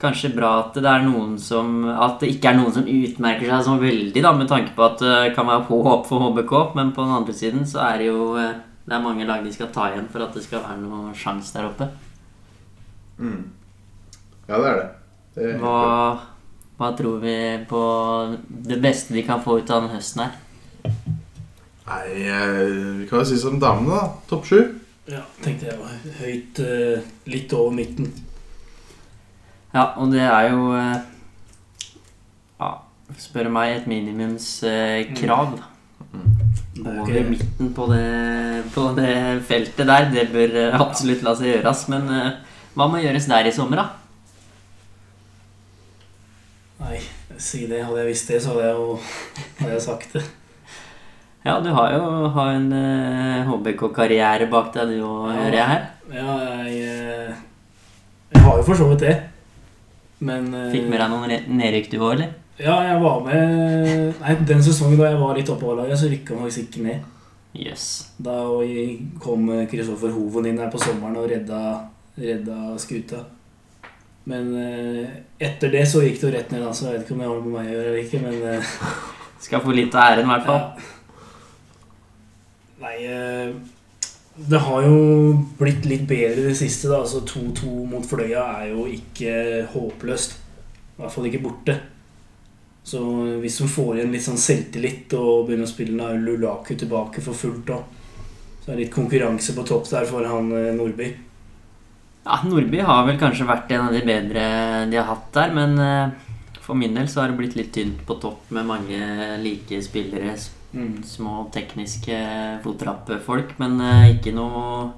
Kanskje 0.00 0.34
bra 0.34 0.62
at 0.62 0.72
det 0.72 0.86
er 0.86 1.02
noen 1.04 1.38
som 1.38 1.84
At 1.84 2.20
det 2.20 2.30
ikke 2.30 2.48
er 2.48 2.56
noen 2.56 2.72
som 2.72 2.86
utmerker 2.88 3.50
seg 3.50 3.64
så 3.66 3.74
veldig, 3.76 4.22
da, 4.22 4.32
med 4.32 4.48
tanke 4.48 4.72
på 4.74 4.86
at 4.86 4.98
det 4.98 5.34
kan 5.34 5.46
være 5.46 5.66
håp 5.68 6.06
for 6.06 6.20
HBK, 6.20 6.74
men 6.74 6.92
på 6.92 7.04
den 7.04 7.16
andre 7.18 7.34
siden 7.34 7.66
så 7.66 7.82
er 7.90 7.98
det 7.98 8.06
jo 8.06 8.36
eh, 8.36 8.54
Det 8.86 8.94
er 8.96 9.02
mange 9.02 9.26
lag 9.26 9.44
de 9.44 9.52
skal 9.52 9.68
ta 9.74 9.90
igjen 9.90 10.08
for 10.08 10.22
at 10.22 10.32
det 10.32 10.44
skal 10.44 10.62
være 10.62 10.80
noe 10.80 11.12
sjanse 11.12 11.52
der 11.52 11.66
oppe. 11.68 11.90
Ja, 14.48 14.56
det 14.56 14.70
er 14.70 14.76
det. 14.78 14.88
det 15.34 15.50
er 15.50 15.58
Hva. 15.58 16.29
Hva 16.80 16.94
tror 16.96 17.18
vi 17.20 17.34
på 17.68 17.80
det 18.48 18.78
beste 18.80 19.12
de 19.12 19.20
kan 19.26 19.42
få 19.44 19.58
ut 19.60 19.68
av 19.68 19.82
denne 19.82 19.98
høsten 19.98 20.22
her? 20.24 20.38
Nei, 21.90 22.06
eh, 22.24 22.60
vi 23.02 23.08
kan 23.10 23.20
jo 23.20 23.26
si 23.28 23.36
som 23.36 23.58
damene, 23.60 23.98
da. 23.98 24.06
Topp 24.30 24.46
sju. 24.48 24.60
Ja, 25.10 25.20
tenkte 25.44 25.68
jeg 25.68 25.76
var 25.76 25.98
høyt 26.22 26.60
eh, 26.64 27.04
litt 27.28 27.52
over 27.52 27.74
midten. 27.76 28.08
Ja, 29.74 29.90
og 30.00 30.14
det 30.14 30.24
er 30.24 30.48
jo 30.54 30.70
eh, 30.78 31.04
Ja, 32.62 32.72
spør 33.20 33.52
meg, 33.52 33.74
et 33.82 33.90
minimumskrav. 33.90 35.58
er 35.60 36.90
Over 36.96 37.22
midten 37.28 37.74
på 37.76 37.90
det, 37.92 38.04
på 38.72 38.88
det 38.96 39.14
feltet 39.50 39.84
der. 39.92 40.08
Det 40.14 40.30
bør 40.32 40.60
absolutt 40.80 41.28
la 41.28 41.36
seg 41.36 41.58
gjøres. 41.58 41.88
Men 41.92 42.08
hva 42.72 42.88
må 42.88 43.04
gjøres 43.04 43.28
der 43.28 43.52
i 43.52 43.52
sommer, 43.52 43.84
da? 43.84 43.88
Nei, 46.80 46.98
si 47.36 47.66
det. 47.68 47.82
Hadde 47.84 48.02
jeg 48.02 48.10
visst 48.10 48.30
det, 48.32 48.40
så 48.42 48.54
hadde 48.54 48.68
jeg 48.68 48.76
jo 48.78 48.94
hadde 49.60 49.72
jeg 49.74 49.84
sagt 49.84 50.14
det. 50.16 50.22
Ja, 51.44 51.54
du 51.64 51.70
har 51.72 51.92
jo 51.94 52.28
har 52.34 52.50
en 52.52 52.66
uh, 52.72 53.48
HBK-karriere 53.48 54.48
bak 54.52 54.72
deg, 54.74 54.90
du 54.92 55.04
òg, 55.06 55.30
Ja. 55.30 55.36
hører 55.38 55.56
jeg 55.56 55.68
her. 55.70 55.86
Ja, 56.12 56.34
jeg 56.66 56.82
eh, 56.84 57.34
Jeg 58.34 58.42
har 58.44 58.56
jo 58.58 58.62
for 58.66 58.76
så 58.76 58.88
vidt 58.90 59.04
det. 59.06 59.14
Men 60.20 60.50
uh, 60.52 60.66
Fikk 60.72 60.88
med 60.90 61.00
deg 61.00 61.12
noen 61.14 61.32
nedrykk 61.56 61.88
du 61.92 61.96
òg, 62.00 62.12
eller? 62.18 62.34
Ja, 62.60 62.74
jeg 62.84 63.00
var 63.00 63.22
med 63.24 64.20
Nei, 64.20 64.34
den 64.44 64.60
sesongen 64.62 65.00
da 65.00 65.08
jeg 65.08 65.20
var 65.20 65.32
litt 65.38 65.48
oppe 65.48 65.64
av 65.70 65.78
laget, 65.80 65.96
så 65.96 66.10
rykka 66.12 66.34
jeg 66.34 66.42
faktisk 66.42 66.66
ikke 66.66 66.84
ned. 66.84 67.08
Yes. 67.56 67.86
Da 68.20 68.36
kom 69.24 69.48
Kristoffer 69.70 70.12
Hoven 70.14 70.46
inn 70.50 70.60
her 70.60 70.68
på 70.70 70.78
sommeren 70.78 71.16
og 71.18 71.30
redda, 71.32 71.62
redda 72.20 72.76
skuta. 72.78 73.24
Men 74.28 74.54
eh, 74.60 75.08
etter 75.38 75.72
det 75.72 75.86
så 75.88 76.02
gikk 76.04 76.20
det 76.20 76.26
jo 76.26 76.32
rett 76.34 76.50
ned, 76.52 76.64
altså. 76.66 76.84
så 76.84 76.90
jeg 76.90 76.98
vet 76.98 77.06
ikke 77.06 77.16
om 77.16 77.22
det 77.22 77.28
har 77.28 77.36
noe 77.36 77.44
med 77.44 77.54
meg 77.56 77.68
å 77.68 77.74
gjøre 77.74 77.90
eller 77.90 78.02
ikke, 78.04 78.22
men 78.24 78.34
eh, 78.52 78.72
Skal 79.44 79.62
få 79.64 79.72
litt 79.72 79.94
av 79.96 80.10
æren, 80.10 80.26
i 80.26 80.32
hvert 80.34 80.48
fall. 80.48 80.64
ja. 80.66 80.96
Nei 82.80 82.96
eh, 83.08 83.54
Det 84.50 84.60
har 84.64 84.84
jo 84.84 84.98
blitt 85.58 85.88
litt 85.88 86.04
bedre 86.08 86.44
i 86.44 86.50
det 86.50 86.58
siste, 86.58 86.90
da. 86.92 87.00
Altså 87.00 87.22
2-2 87.28 87.72
mot 87.88 88.04
Fløya 88.08 88.44
er 88.60 88.74
jo 88.74 88.84
ikke 88.88 89.32
håpløst. 89.72 90.36
I 90.36 91.00
hvert 91.00 91.14
fall 91.14 91.30
ikke 91.30 91.42
borte. 91.44 91.78
Så 92.84 93.00
hvis 93.40 93.58
hun 93.60 93.68
får 93.68 93.98
igjen 93.98 94.12
litt 94.12 94.24
sånn 94.24 94.40
selvtillit 94.40 95.12
og 95.16 95.48
begynner 95.48 95.68
å 95.68 95.72
spille 95.72 96.12
Lulaku 96.20 96.72
tilbake 96.80 97.24
for 97.24 97.36
fullt 97.36 97.66
da, 97.68 97.80
så 98.60 98.70
er 98.70 98.78
det 98.78 98.86
litt 98.86 98.94
konkurranse 98.94 99.52
på 99.56 99.64
topp 99.68 99.88
der 99.92 100.08
for 100.08 100.24
han 100.28 100.48
Nordby. 100.76 101.10
Ja, 102.24 102.38
Nordby 102.44 102.80
har 102.84 103.06
vel 103.08 103.18
kanskje 103.20 103.46
vært 103.48 103.70
en 103.72 103.86
av 103.88 103.94
de 103.96 104.02
bedre 104.04 104.42
de 104.90 104.98
har 105.00 105.08
hatt 105.08 105.30
der, 105.34 105.52
men 105.56 105.78
eh, 105.80 106.10
for 106.60 106.76
min 106.78 106.94
del 106.94 107.08
så 107.08 107.22
har 107.22 107.32
det 107.32 107.38
blitt 107.40 107.56
litt 107.58 107.72
tynt 107.74 108.02
på 108.06 108.18
topp 108.22 108.50
med 108.54 108.68
mange 108.68 109.00
like 109.42 109.80
spillere. 109.82 110.34
s- 110.36 110.50
Små 111.02 111.48
tekniske 111.50 112.14
fottrappefolk, 112.62 113.56
men 113.58 113.80
eh, 113.82 114.10
ikke 114.16 114.34
noe 114.36 114.92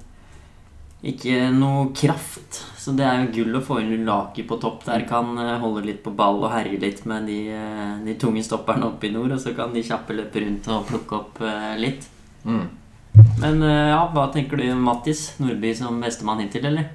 Ikke 1.03 1.49
noe 1.51 1.89
kraft. 1.99 2.59
Så 2.79 2.93
det 2.95 3.03
er 3.03 3.23
jo 3.25 3.33
gull 3.35 3.57
å 3.59 3.63
få 3.67 3.81
inn 3.83 3.89
Lulaki 3.91 4.45
på 4.47 4.55
topp 4.63 4.85
der. 4.87 5.03
Kan 5.09 5.33
eh, 5.39 5.57
holde 5.59 5.83
litt 5.87 6.03
på 6.05 6.13
ball 6.15 6.43
og 6.45 6.53
herje 6.53 6.79
litt 6.79 7.01
med 7.11 7.27
de, 7.27 7.39
de 8.07 8.15
tunge 8.23 8.45
stopperne 8.47 8.87
oppe 8.87 9.09
i 9.09 9.11
nord, 9.15 9.33
og 9.35 9.41
så 9.43 9.51
kan 9.57 9.73
de 9.75 9.83
kjappe 9.83 10.15
løpe 10.15 10.45
rundt 10.45 10.69
og 10.71 10.85
plukke 10.91 11.17
opp 11.19 11.41
litt. 11.81 12.07
Mm. 12.47 12.69
Men 13.43 13.63
ja, 13.67 13.99
hva 14.15 14.29
tenker 14.33 14.57
du, 14.61 14.67
om 14.77 14.85
Mattis? 14.87 15.33
Nordby 15.43 15.73
som 15.75 15.99
bestemann 16.05 16.45
hittil, 16.45 16.69
eller? 16.71 16.87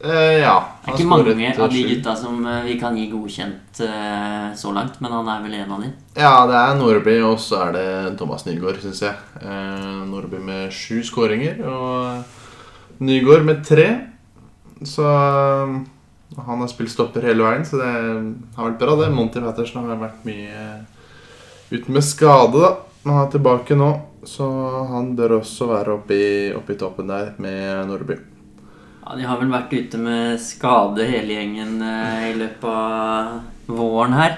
Eh, 0.00 0.38
ja. 0.44 0.54
Det 0.84 0.92
er 0.92 0.94
ikke 0.94 1.10
mange 1.10 1.48
av 1.50 1.72
de 1.72 1.80
gutta 1.88 2.12
som 2.14 2.38
eh, 2.46 2.66
vi 2.68 2.76
kan 2.78 2.94
gi 2.94 3.08
godkjent 3.10 3.80
uh, 3.82 4.54
så 4.54 4.70
langt, 4.70 5.00
men 5.02 5.10
han 5.10 5.26
er 5.32 5.40
vel 5.42 5.56
en 5.58 5.72
av 5.74 5.82
de. 5.82 5.90
Ja, 6.14 6.34
det 6.46 6.54
er 6.60 6.76
Nordby, 6.78 7.16
og 7.26 7.40
så 7.42 7.64
er 7.64 7.74
det 7.74 7.86
Thomas 8.20 8.46
Nygaard, 8.46 8.78
syns 8.84 9.02
jeg. 9.02 9.16
Nordby 10.06 10.38
med 10.38 10.70
sju 10.74 11.02
skåringer, 11.06 11.58
og 11.66 13.02
Nygaard 13.02 13.46
med 13.48 13.66
tre. 13.66 13.88
Så 14.86 15.02
han 15.02 16.62
har 16.62 16.70
spilt 16.70 16.94
stopper 16.94 17.26
hele 17.26 17.42
veien, 17.42 17.66
så 17.66 17.82
det 17.82 17.90
har 17.90 18.70
vært 18.70 18.78
bra, 18.78 18.94
det. 19.02 19.10
Monty 19.14 19.42
Patterson 19.42 19.82
har 19.82 19.98
vært 19.98 20.22
mye 20.28 20.64
ute 21.74 21.90
med 21.90 22.06
skade, 22.06 22.54
da. 22.54 22.74
Men 23.02 23.16
han 23.16 23.26
er 23.26 23.34
tilbake 23.34 23.74
nå, 23.78 23.92
så 24.30 24.46
han 24.94 25.14
bør 25.18 25.40
også 25.40 25.72
være 25.74 25.98
oppe 25.98 26.14
i, 26.14 26.32
oppe 26.54 26.76
i 26.76 26.78
toppen 26.78 27.10
der 27.10 27.32
med 27.42 27.88
Nordby. 27.90 28.37
Ja, 29.08 29.16
De 29.16 29.24
har 29.24 29.38
vel 29.40 29.48
vært 29.48 29.72
ute 29.72 29.96
med 29.96 30.36
skade 30.36 31.06
hele 31.08 31.32
gjengen 31.38 31.78
eh, 31.80 32.26
i 32.28 32.34
løpet 32.36 32.68
av 32.68 33.38
våren 33.72 34.12
her. 34.12 34.34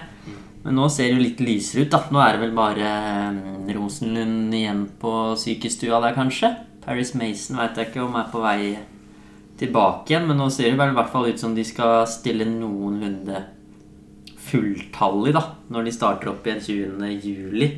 Men 0.63 0.77
nå 0.79 0.85
ser 0.93 1.09
det 1.09 1.17
jo 1.17 1.25
litt 1.25 1.41
lysere 1.43 1.83
ut, 1.83 1.91
da. 1.91 2.05
Nå 2.07 2.21
er 2.23 2.37
det 2.37 2.43
vel 2.45 2.55
bare 2.55 2.93
eh, 2.93 3.73
Rosenlund 3.75 4.55
igjen 4.55 4.85
på 5.03 5.15
sykestua 5.43 5.99
der, 6.05 6.15
kanskje. 6.15 6.53
Paris 6.85 7.17
Mason 7.19 7.59
veit 7.59 7.83
jeg 7.83 7.91
ikke 7.91 8.05
om 8.05 8.15
er 8.21 8.31
på 8.31 8.45
vei 8.45 8.61
tilbake 9.59 10.15
igjen, 10.15 10.31
men 10.31 10.39
nå 10.39 10.47
ser 10.55 10.71
det 10.71 10.79
vel 10.79 10.95
i 10.95 10.99
hvert 11.01 11.11
fall 11.17 11.27
ut 11.27 11.43
som 11.43 11.59
de 11.59 11.67
skal 11.67 12.07
stille 12.09 12.47
noenlunde 12.47 13.43
fulltallig, 14.53 15.35
da, 15.35 15.45
når 15.75 15.89
de 15.89 15.97
starter 15.99 16.31
opp 16.31 16.47
igjen 16.47 16.63
20. 16.63 17.11
juli. 17.27 17.73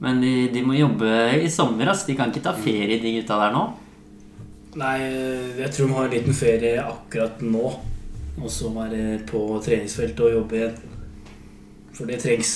Men 0.00 0.24
de, 0.24 0.32
de 0.56 0.64
må 0.64 0.80
jobbe 0.80 1.12
i 1.36 1.52
sommer, 1.52 1.92
ass. 1.92 2.08
De 2.08 2.16
kan 2.16 2.32
ikke 2.32 2.48
ta 2.48 2.56
ferie, 2.56 2.96
de 2.96 3.18
gutta 3.20 3.36
der 3.44 3.52
nå. 3.52 3.68
Nei, 4.80 4.98
jeg 5.60 5.68
tror 5.74 5.88
de 5.90 5.96
har 5.98 6.06
en 6.08 6.14
liten 6.14 6.36
ferie 6.36 6.76
akkurat 6.80 7.42
nå. 7.44 7.72
Og 8.40 8.48
så 8.50 8.70
være 8.72 9.18
på 9.28 9.42
treningsfeltet 9.64 10.22
og 10.24 10.36
jobbe 10.38 10.56
igjen. 10.60 10.76
For 11.92 12.08
det 12.08 12.20
trengs. 12.22 12.52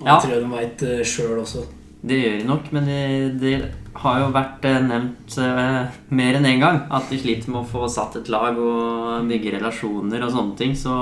Og 0.00 0.06
Ja. 0.06 0.14
det 0.16 0.22
tror 0.24 0.32
jeg 0.34 0.42
de 0.42 0.50
veit 0.54 0.84
sjøl 1.06 1.38
også. 1.42 1.66
Det 2.04 2.16
gjør 2.20 2.38
de 2.38 2.46
nok, 2.48 2.72
men 2.72 2.84
det, 2.84 3.40
det 3.40 3.52
har 3.94 4.18
jo 4.20 4.32
vært 4.32 4.64
eh, 4.68 4.80
nevnt 4.84 5.36
eh, 5.40 5.86
mer 6.10 6.34
enn 6.36 6.44
én 6.48 6.60
gang 6.60 6.80
at 6.92 7.08
de 7.08 7.16
sliter 7.20 7.48
med 7.52 7.62
å 7.62 7.68
få 7.68 7.86
satt 7.88 8.16
et 8.16 8.28
lag 8.28 8.58
og 8.58 9.28
bygge 9.28 9.54
relasjoner 9.58 10.24
og 10.24 10.32
sånne 10.34 10.56
ting. 10.58 10.74
Så 10.76 10.92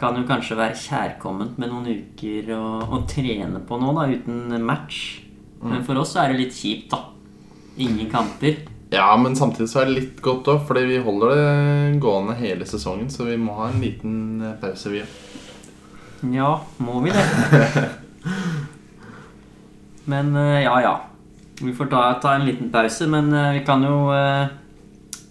kan 0.00 0.16
jo 0.16 0.26
kanskje 0.28 0.56
være 0.58 0.76
kjærkomment 0.76 1.56
med 1.58 1.70
noen 1.72 1.86
uker 1.88 2.50
å, 2.56 2.64
å 2.92 3.04
trene 3.08 3.60
på 3.64 3.78
nå, 3.80 3.92
da, 3.96 4.08
uten 4.12 4.64
match. 4.64 5.20
Men 5.62 5.84
for 5.84 5.96
oss 6.00 6.12
så 6.12 6.24
er 6.24 6.32
det 6.32 6.42
litt 6.42 6.56
kjipt, 6.56 6.90
da. 6.92 7.04
Ingen 7.80 8.10
kamper. 8.12 8.58
Ja, 8.90 9.16
men 9.18 9.34
samtidig 9.36 9.68
så 9.70 9.80
er 9.82 9.88
det 9.88 9.96
litt 9.96 10.20
godt 10.22 10.46
òg, 10.52 10.60
fordi 10.68 10.84
vi 10.86 10.98
holder 11.02 11.32
det 11.34 12.00
gående 12.02 12.36
hele 12.38 12.66
sesongen, 12.68 13.08
så 13.10 13.26
vi 13.26 13.38
må 13.40 13.56
ha 13.58 13.70
en 13.72 13.80
liten 13.82 14.14
eh, 14.40 14.54
pause, 14.60 14.92
vi. 14.92 15.02
Ja, 16.32 16.52
må 16.78 17.00
vi 17.04 17.14
det? 17.14 17.24
Men 20.10 20.36
eh, 20.38 20.62
ja, 20.62 20.76
ja. 20.84 20.94
Vi 21.58 21.72
får 21.74 21.90
ta, 21.90 22.04
ta 22.22 22.36
en 22.36 22.46
liten 22.46 22.70
pause, 22.70 23.08
men 23.10 23.32
eh, 23.34 23.54
vi 23.56 23.62
kan 23.66 23.82
jo 23.82 23.96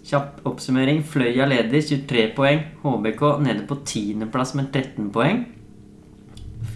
Kjapp 0.06 0.44
oppsummering. 0.46 1.00
Fløya 1.02 1.48
leder 1.50 1.82
23 1.82 2.28
poeng. 2.36 2.60
HBK 2.84 3.22
nede 3.42 3.64
på 3.66 3.80
10.-plass 3.80 4.52
med 4.54 4.68
13 4.70 5.08
poeng. 5.14 5.40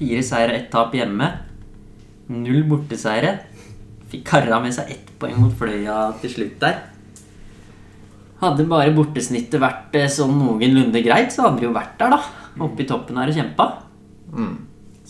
Fire 0.01 0.23
seire, 0.27 0.57
ett 0.57 0.71
tap 0.73 0.97
hjemme. 0.99 1.29
Null 2.33 2.65
borteseire. 2.67 3.37
Fikk 4.11 4.25
karra 4.27 4.59
med 4.63 4.75
seg 4.75 4.91
ett 4.91 5.13
poeng 5.21 5.37
mot 5.39 5.53
Fløya 5.55 5.99
til 6.23 6.33
slutt 6.33 6.57
der. 6.63 6.81
Hadde 8.41 8.65
bare 8.69 8.95
bortesnittet 8.97 9.61
vært 9.61 9.95
eh, 10.01 10.09
sånn 10.11 10.33
noenlunde 10.39 11.03
greit, 11.05 11.31
så 11.35 11.45
hadde 11.47 11.61
de 11.61 11.69
jo 11.69 11.77
vært 11.77 11.99
der, 12.01 12.15
da. 12.17 12.21
Oppe 12.65 12.83
i 12.83 12.89
toppen 12.89 13.21
her 13.21 13.31
og 13.31 13.37
kjempa. 13.37 13.67
Mm. 14.33 14.55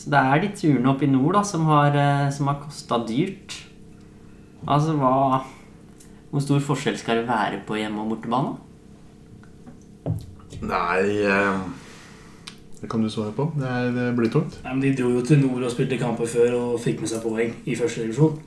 Så 0.01 0.11
det 0.11 0.21
er 0.21 0.43
de 0.43 0.51
turene 0.57 0.91
oppe 0.91 1.07
i 1.07 1.11
nord 1.13 1.37
da, 1.39 1.45
som 1.47 1.69
har, 1.71 1.95
eh, 1.95 2.27
som 2.35 2.51
har 2.51 2.59
kosta 2.63 2.99
dyrt. 3.07 3.61
Altså, 4.67 4.97
hva 4.99 5.45
Hvor 6.31 6.43
stor 6.45 6.61
forskjell 6.63 6.99
skal 6.99 7.17
det 7.19 7.27
være 7.27 7.57
på 7.67 7.75
hjemme- 7.75 8.05
og 8.05 8.13
bortebane? 8.13 8.53
Nei 10.63 11.25
eh, 11.27 11.59
Det 12.81 12.89
kan 12.89 13.03
du 13.03 13.09
svare 13.11 13.33
på. 13.33 13.51
Det, 13.57 13.67
er, 13.67 13.91
det 13.91 14.17
blir 14.17 14.31
tungt. 14.31 14.61
Nei, 14.65 14.73
men 14.73 14.81
De 14.85 14.95
dro 14.95 15.11
jo 15.11 15.25
til 15.27 15.41
nord 15.43 15.65
og 15.65 15.73
spilte 15.73 15.99
kamper 15.99 16.27
før 16.31 16.55
og 16.59 16.81
fikk 16.81 17.01
med 17.01 17.11
seg 17.11 17.23
poeng 17.25 17.57
i 17.67 17.75
første 17.75 18.05
divisjon. 18.05 18.39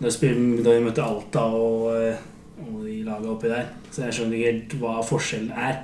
Da, 0.00 0.10
spil- 0.12 0.62
da 0.62 0.72
de 0.76 0.80
møtte 0.84 1.02
Alta 1.04 1.44
og, 1.56 1.86
eh, 1.96 2.16
og 2.60 2.82
de 2.84 3.02
laga 3.06 3.30
oppi 3.32 3.48
der. 3.48 3.68
Så 3.90 4.04
jeg 4.04 4.12
skjønner 4.16 4.36
ikke 4.36 4.50
helt 4.52 4.74
hva 4.80 4.96
forskjellen 5.04 5.52
er. 5.56 5.78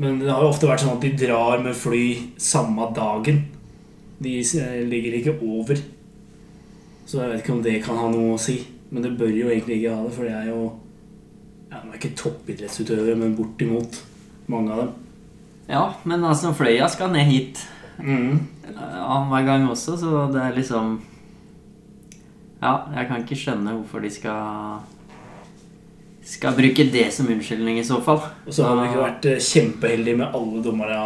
Men 0.00 0.20
det 0.22 0.30
har 0.30 0.42
jo 0.44 0.48
ofte 0.52 0.68
vært 0.70 0.80
sånn 0.84 0.96
at 0.96 1.02
de 1.04 1.26
drar 1.26 1.58
med 1.62 1.74
fly 1.76 2.04
samme 2.38 2.86
dagen. 2.96 3.42
De 4.22 4.36
eh, 4.38 4.84
ligger 4.86 5.18
ikke 5.18 5.34
over. 5.42 5.80
Så 7.06 7.18
jeg 7.20 7.30
vet 7.32 7.42
ikke 7.42 7.56
om 7.56 7.62
det 7.64 7.82
kan 7.84 7.96
ha 7.98 8.08
noe 8.12 8.36
å 8.36 8.38
si. 8.40 8.60
Men 8.90 9.02
det 9.02 9.16
bør 9.18 9.30
jo 9.34 9.48
egentlig 9.50 9.80
ikke 9.80 9.94
ha 9.96 10.04
det, 10.06 10.12
for 10.14 10.24
det 10.26 10.32
er 10.34 10.46
jo 10.50 10.62
ja, 11.70 11.78
De 11.84 11.90
er 11.92 11.98
ikke 12.00 12.16
toppidrettsutøvere, 12.18 13.14
men 13.18 13.36
bortimot 13.38 14.00
mange 14.50 14.72
av 14.74 14.80
dem. 14.84 14.88
Ja, 15.70 15.84
men 16.04 16.24
altså, 16.26 16.50
Fløya 16.54 16.88
skal 16.90 17.12
ned 17.14 17.26
hit 17.30 17.66
Mm. 18.00 18.38
annenhver 18.74 19.44
gang 19.44 19.66
også, 19.68 19.94
så 20.00 20.32
det 20.32 20.40
er 20.40 20.54
liksom 20.56 20.94
Ja, 22.60 22.74
jeg 22.94 23.08
kan 23.08 23.22
ikke 23.22 23.38
skjønne 23.40 23.76
hvorfor 23.78 24.02
de 24.04 24.10
skal 24.12 24.80
skal 26.30 26.54
bruke 26.54 26.84
det 26.92 27.08
som 27.14 27.28
unnskyldning 27.32 27.80
i 27.80 27.86
så 27.86 27.98
fall. 28.04 28.20
Og 28.46 28.54
så 28.54 28.66
har 28.66 28.76
vi 28.78 28.90
ikke 28.90 29.04
vært 29.04 29.30
eh, 29.30 29.40
kjempeheldige 29.42 30.18
med 30.20 30.36
alle 30.36 30.60
dommerne 30.64 30.98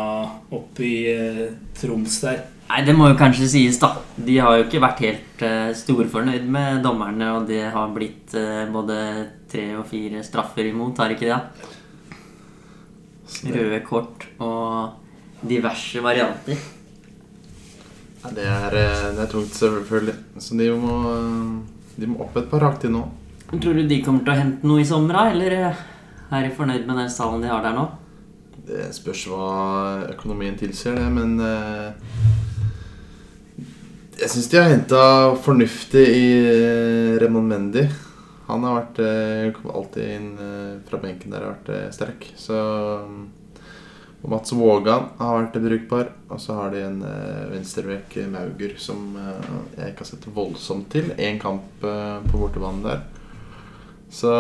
oppe 0.54 0.84
i 0.84 0.96
eh, 1.12 1.46
Troms 1.78 2.18
der. 2.25 2.42
Nei, 2.68 2.80
det 2.87 2.94
må 2.96 3.08
jo 3.11 3.16
kanskje 3.18 3.49
sies, 3.52 3.78
da. 3.80 3.92
De 4.16 4.37
har 4.40 4.58
jo 4.58 4.64
ikke 4.64 4.80
vært 4.80 5.02
helt 5.04 5.42
uh, 5.44 5.68
storfornøyd 5.76 6.46
med 6.49 6.78
dommerne, 6.82 7.26
og 7.37 7.44
det 7.50 7.61
har 7.75 7.92
blitt 7.92 8.32
både 8.73 8.96
tre 9.52 9.66
og 9.76 9.84
fire 9.90 10.23
straffer 10.25 10.70
imot, 10.70 11.02
har 11.02 11.12
ikke 11.12 11.28
det, 11.28 11.40
Røde 13.52 13.82
kort 13.84 14.25
og 14.40 15.44
diverse 15.44 16.00
varianter. 16.00 16.56
Det, 18.33 18.45
er, 18.49 18.73
eh, 18.73 19.11
det 19.12 19.21
er 19.21 19.31
tungt, 19.31 19.52
selvfølgelig. 19.52 20.14
Så 20.40 20.57
de 20.57 20.71
må, 20.81 20.95
eh, 21.11 21.99
de 22.00 22.09
må 22.09 22.23
opp 22.25 22.38
et 22.40 22.49
par 22.50 22.64
hakk 22.64 22.81
til 22.81 22.95
nå. 22.95 23.02
Tror 23.50 23.76
du 23.76 23.85
de 23.87 24.00
kommer 24.02 24.25
til 24.25 24.33
å 24.33 24.38
hente 24.38 24.66
noe 24.66 24.81
i 24.81 24.88
sommer, 24.88 25.19
da? 25.19 25.26
Eller 25.35 25.57
eh, 25.59 25.83
er 26.33 26.47
de 26.47 26.54
fornøyd 26.57 26.87
med 26.88 27.02
den 27.02 27.12
stallen 27.12 27.45
de 27.45 27.52
har 27.52 27.61
der 27.64 27.76
nå? 27.76 27.85
Det 28.64 28.88
spørs 28.97 29.26
hva 29.28 29.49
økonomien 30.14 30.57
tilsier, 30.57 30.97
det, 30.97 31.11
men 31.12 31.37
Jeg 34.16 34.31
syns 34.33 34.49
de 34.49 34.57
har 34.57 34.71
henta 34.71 35.02
fornuftig 35.45 36.04
i 36.16 36.28
Remon 37.21 37.50
Mendy. 37.50 37.85
Han 38.49 38.64
har 38.64 38.78
vært 38.78 39.02
alltid 39.69 40.15
inn 40.15 40.30
fra 40.89 41.00
benken 41.02 41.34
der 41.34 41.45
har 41.45 41.58
vært 41.58 41.93
sterk. 41.93 42.25
Så 42.41 42.56
Og 44.25 44.30
Mats 44.32 44.54
Vågan 44.56 45.10
har 45.19 45.34
vært 45.43 45.58
brukbar. 45.60 46.13
Og 46.32 46.41
så 46.41 46.56
har 46.56 46.73
de 46.73 46.80
en 46.87 47.02
eh, 47.04 47.50
venstrebekk, 47.52 48.17
eh, 48.23 48.30
Mauger, 48.32 48.73
som 48.80 49.19
eh, 49.21 49.50
jeg 49.76 49.93
ikke 49.93 50.06
har 50.06 50.10
sett 50.15 50.30
voldsomt 50.32 50.89
til. 50.95 51.10
Én 51.21 51.37
kamp 51.43 51.84
eh, 51.84 52.23
på 52.30 52.41
bortebanen 52.41 52.87
der. 52.87 53.04
Så 54.08 54.30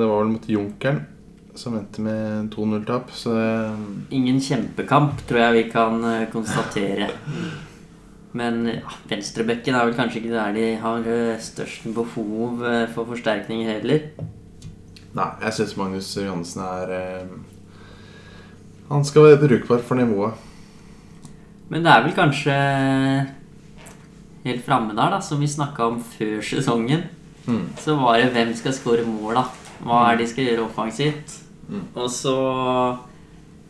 det 0.00 0.06
var 0.08 0.22
vel 0.22 0.32
mot 0.36 0.48
Junkeren 0.48 1.04
som 1.54 1.76
endte 1.78 2.02
med 2.02 2.50
2-0-tap. 2.54 3.12
Så 3.14 3.34
det 3.36 4.16
Ingen 4.16 4.40
kjempekamp, 4.40 5.22
tror 5.28 5.44
jeg 5.44 5.58
vi 5.58 5.64
kan 5.70 6.04
eh, 6.08 6.26
konstatere. 6.32 7.10
Men 8.34 8.64
ja, 8.66 8.94
venstrebekken 9.10 9.76
er 9.76 9.86
vel 9.86 9.96
kanskje 9.98 10.22
ikke 10.22 10.34
der 10.34 10.56
de 10.56 10.68
har 10.82 11.04
eh, 11.06 11.36
størst 11.38 11.86
behov 11.94 12.64
eh, 12.66 12.86
for 12.94 13.06
forsterkninger 13.12 13.76
heller. 13.76 14.08
Nei, 15.14 15.28
jeg 15.44 15.54
syns 15.60 15.76
Magnus 15.78 16.08
Johansen 16.18 16.64
er 16.64 16.94
eh, 16.96 17.36
Han 18.94 19.04
skal 19.06 19.26
være 19.26 19.40
brukbar 19.42 19.80
for 19.82 19.98
nivået. 19.98 20.34
Men 21.72 21.82
det 21.82 21.90
er 21.90 22.04
vel 22.04 22.14
kanskje 22.14 22.54
helt 24.44 24.62
framme 24.62 24.94
der, 24.94 25.16
da, 25.16 25.18
som 25.24 25.40
vi 25.42 25.48
snakka 25.50 25.88
om 25.88 25.96
før 25.98 26.38
sesongen. 26.44 27.02
Mm. 27.48 27.64
Så 27.80 27.96
var 27.98 28.20
det 28.20 28.30
hvem 28.36 28.52
skal 28.54 28.76
skåre 28.76 29.06
mål, 29.08 29.40
da. 29.40 29.48
Hva 29.84 30.04
er 30.04 30.14
det 30.14 30.28
de 30.28 30.30
skal 30.30 30.46
gjøre 30.46 30.68
offensivt? 30.68 31.34
Mm. 31.66 31.82
Og 31.96 32.06
så 32.12 32.36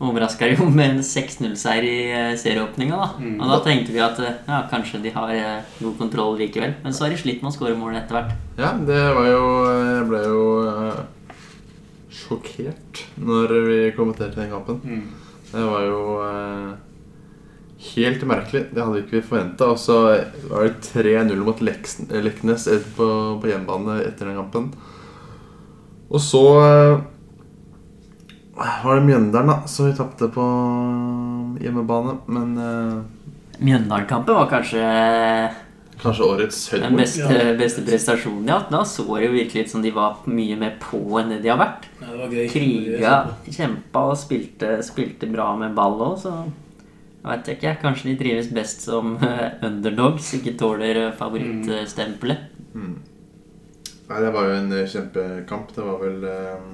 overraska 0.05 0.51
de 0.51 0.59
jo 0.59 0.67
med 0.69 0.97
en 0.97 1.01
6-0-seier 1.07 1.87
i 1.87 1.97
eh, 2.11 2.37
serieåpninga, 2.37 2.99
da. 2.99 3.09
Mm. 3.17 3.39
Og 3.39 3.49
da 3.49 3.59
tenkte 3.65 3.95
vi 3.95 4.03
at 4.05 4.21
eh, 4.21 4.37
ja, 4.45 4.61
kanskje 4.69 5.01
de 5.07 5.15
har 5.15 5.33
eh, 5.33 5.73
god 5.79 5.97
kontroll 6.03 6.37
likevel. 6.43 6.77
Men 6.83 6.93
så 6.93 7.07
har 7.07 7.15
de 7.15 7.21
slitt 7.23 7.41
med 7.41 7.49
å 7.49 7.55
skåre 7.55 7.79
mål 7.79 7.97
etter 7.97 8.19
hvert. 8.19 8.37
Ja, 8.59 8.75
det 8.77 9.01
var 9.17 9.31
jo 9.31 9.45
Jeg 9.73 10.07
ble 10.11 10.25
jo 10.27 10.43
sjokkert 12.15 13.05
når 13.19 13.53
vi 13.67 13.79
kommenterte 13.97 14.41
den 14.41 14.53
kampen. 14.53 14.81
Mm. 14.83 15.07
Det 15.51 15.63
var 15.69 15.85
jo 15.85 16.01
eh, 16.25 16.69
helt 17.93 18.23
merkelig. 18.27 18.63
Det 18.73 18.83
hadde 18.83 19.01
ikke 19.03 19.17
vi 19.19 19.25
forventa. 19.29 19.69
Og 19.73 19.79
så 19.79 19.97
var 20.49 20.67
det 20.67 20.91
3-0 20.91 21.43
mot 21.45 21.61
eh, 21.61 22.21
Leknes 22.23 22.69
på, 22.97 23.09
på 23.41 23.51
hjemmebane 23.51 23.99
etter 24.05 24.31
den 24.31 24.39
kampen. 24.39 24.71
Og 26.09 26.21
så 26.21 26.43
eh, 26.61 27.03
var 28.55 28.95
det 28.95 29.05
Mjøndalen, 29.09 29.51
da, 29.51 29.59
som 29.67 29.89
vi 29.89 29.97
tapte 29.97 30.29
på 30.31 30.47
hjemmebane. 31.61 32.19
Men 32.31 32.57
eh, 32.57 32.97
Mjøndalen-kampen 33.59 34.35
var 34.35 34.51
kanskje 34.51 34.83
kanskje 36.05 36.27
årets 36.29 36.59
den 36.73 36.95
beste, 36.99 37.25
Ja. 37.27 37.53
beste 37.59 37.83
prestasjonen. 37.85 38.47
Ja, 38.47 38.59
da 38.71 38.83
så 38.87 39.05
det 39.17 39.25
jo 39.27 39.33
virkelig 39.35 39.65
ut 39.65 39.69
som 39.73 39.81
de 39.83 39.91
var 39.95 40.21
mye 40.29 40.57
mer 40.61 40.77
på 40.81 41.01
enn 41.19 41.33
det 41.33 41.41
de 41.43 41.49
har 41.51 41.59
vært. 41.59 41.89
Ja, 42.01 42.11
det 42.11 42.19
var 42.21 42.35
gøy. 42.37 42.45
Kriga, 42.53 43.15
kjempa 43.49 44.05
og 44.11 44.17
spilte, 44.21 44.77
spilte 44.85 45.29
bra 45.31 45.49
med 45.59 45.75
ball 45.77 45.99
òg, 46.05 46.15
så 46.21 46.33
jeg 47.25 47.31
vet 47.31 47.51
ikke. 47.57 47.75
Kanskje 47.81 48.11
de 48.11 48.17
trives 48.21 48.51
best 48.53 48.85
som 48.85 49.15
eh, 49.25 49.57
underdogs, 49.65 50.31
ikke 50.37 50.55
tåler 50.61 51.07
eh, 51.07 51.11
favorittstempelet. 51.17 52.51
Mm. 52.75 52.95
Nei, 54.09 54.19
det 54.21 54.33
var 54.35 54.45
jo 54.45 54.57
en 54.59 54.71
eh, 54.77 54.85
kjempekamp. 54.91 55.71
Det 55.73 55.85
var 55.87 55.97
vel 56.03 56.23
eh, 56.29 56.67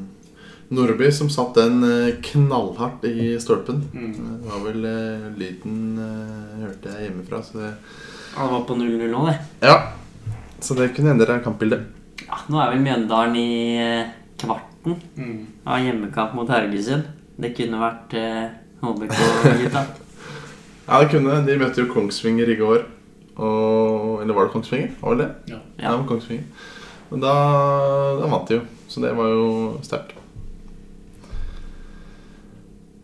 Nordby 0.72 1.10
som 1.12 1.28
satt 1.32 1.56
den 1.56 1.82
knallhardt 2.24 3.04
i 3.08 3.34
stolpen. 3.44 3.82
Mm. 3.94 4.12
Det 4.44 4.52
var 4.52 4.62
vel 4.66 4.86
eh, 4.88 5.26
lyden 5.40 5.82
eh, 6.00 6.62
hørte 6.66 6.94
jeg 6.96 7.08
hjemmefra, 7.10 7.42
så 7.44 7.58
det 7.60 7.72
Ja, 8.36 8.46
det 8.46 8.52
var 8.54 8.62
på 8.68 8.76
0-0 8.80 9.08
nå, 9.12 9.26
det. 9.28 9.38
Ja. 9.68 9.76
Så 10.62 10.74
det 10.78 10.92
kunne 10.96 11.12
endre 11.16 11.40
kampbildet. 11.44 11.88
Ja, 12.28 12.38
nå 12.50 12.60
er 12.64 12.72
vel 12.76 12.84
Mjøndalen 12.86 13.36
i 13.40 13.50
eh, 13.82 14.12
kvarten 14.42 14.68
Mm. 15.16 15.46
av 15.70 15.78
hjemmekamp 15.84 16.32
mot 16.34 16.50
Haugesund. 16.50 17.04
Det 17.38 17.52
kunne 17.58 17.78
vært 17.82 18.14
eh, 18.18 18.48
HBK-gutta. 18.82 19.84
Ja, 20.92 20.98
det 21.00 21.12
kunne. 21.14 21.36
De 21.46 21.54
møtte 21.62 21.84
jo 21.84 21.92
Kongsvinger 21.94 22.50
i 22.52 22.56
går. 22.60 22.82
Og, 23.38 24.18
eller 24.24 24.34
var 24.36 24.48
det 24.48 24.52
Kongsvinger? 24.56 24.90
Var 25.00 25.16
det 25.16 25.24
det? 25.28 25.54
Ja. 25.54 25.60
Ja, 25.86 25.92
det 26.02 26.08
Kongsvinger. 26.10 26.44
Men 27.12 27.22
da, 27.24 27.36
da 28.18 28.28
vant 28.34 28.50
de 28.50 28.58
jo. 28.58 28.64
Så 28.92 29.00
det 29.06 29.14
var 29.16 29.30
jo 29.32 29.46
sterkt. 29.86 30.18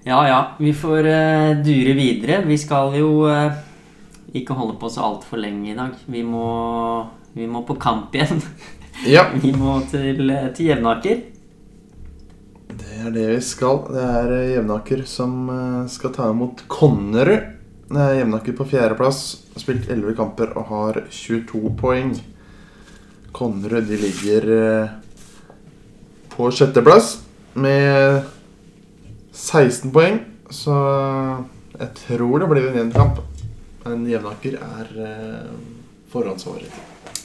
Ja 0.07 0.19
ja, 0.27 0.39
vi 0.59 0.73
får 0.73 1.07
uh, 1.07 1.63
dure 1.63 1.93
videre. 1.97 2.41
Vi 2.47 2.57
skal 2.59 2.95
jo 2.97 3.09
eh, 3.29 3.51
ikke 4.41 4.57
holde 4.57 4.77
på 4.79 4.89
så 4.91 5.05
altfor 5.05 5.39
lenge 5.41 5.71
i 5.71 5.77
dag. 5.77 5.95
Vi 6.07 6.23
må, 6.25 6.47
vi 7.37 7.47
må 7.49 7.63
på 7.67 7.77
kamp 7.81 8.15
igjen. 8.15 8.41
Ja. 9.05 9.27
Vi 9.37 9.51
må 9.53 9.75
til, 9.91 10.23
eh, 10.33 10.47
til 10.57 10.71
Jevnaker. 10.71 11.19
Det 12.67 12.95
er 12.97 13.11
det 13.13 13.27
vi 13.29 13.41
skal. 13.45 13.83
Det 13.93 14.01
er 14.01 14.31
eh, 14.33 14.53
Jevnaker 14.55 15.03
som 15.05 15.35
eh, 15.53 15.83
skal 15.93 16.15
ta 16.15 16.31
imot 16.33 16.63
Konnerud. 16.71 17.53
Er 17.93 18.15
Jevnaker 18.17 18.57
på 18.57 18.65
fjerdeplass. 18.71 19.21
Har 19.53 19.61
spilt 19.61 19.85
11 19.93 20.17
kamper 20.17 20.57
og 20.57 20.71
har 20.71 20.99
22 21.13 21.75
poeng. 21.77 22.15
Konnerud 23.37 23.85
de 23.85 24.01
ligger 24.01 24.49
på 26.33 26.49
sjetteplass 26.49 27.19
med 27.53 28.25
16 29.29 29.93
poeng. 29.93 30.23
Så 30.49 30.73
jeg 31.77 31.93
tror 32.01 32.41
det 32.41 32.49
blir 32.49 32.71
en 32.71 32.81
jevn 32.81 32.95
kamp. 32.97 33.21
Men 33.87 34.05
Jevnaker 34.09 34.57
er 34.59 34.93
eh, 35.07 35.51
forhåndsfavoritt. 36.11 36.75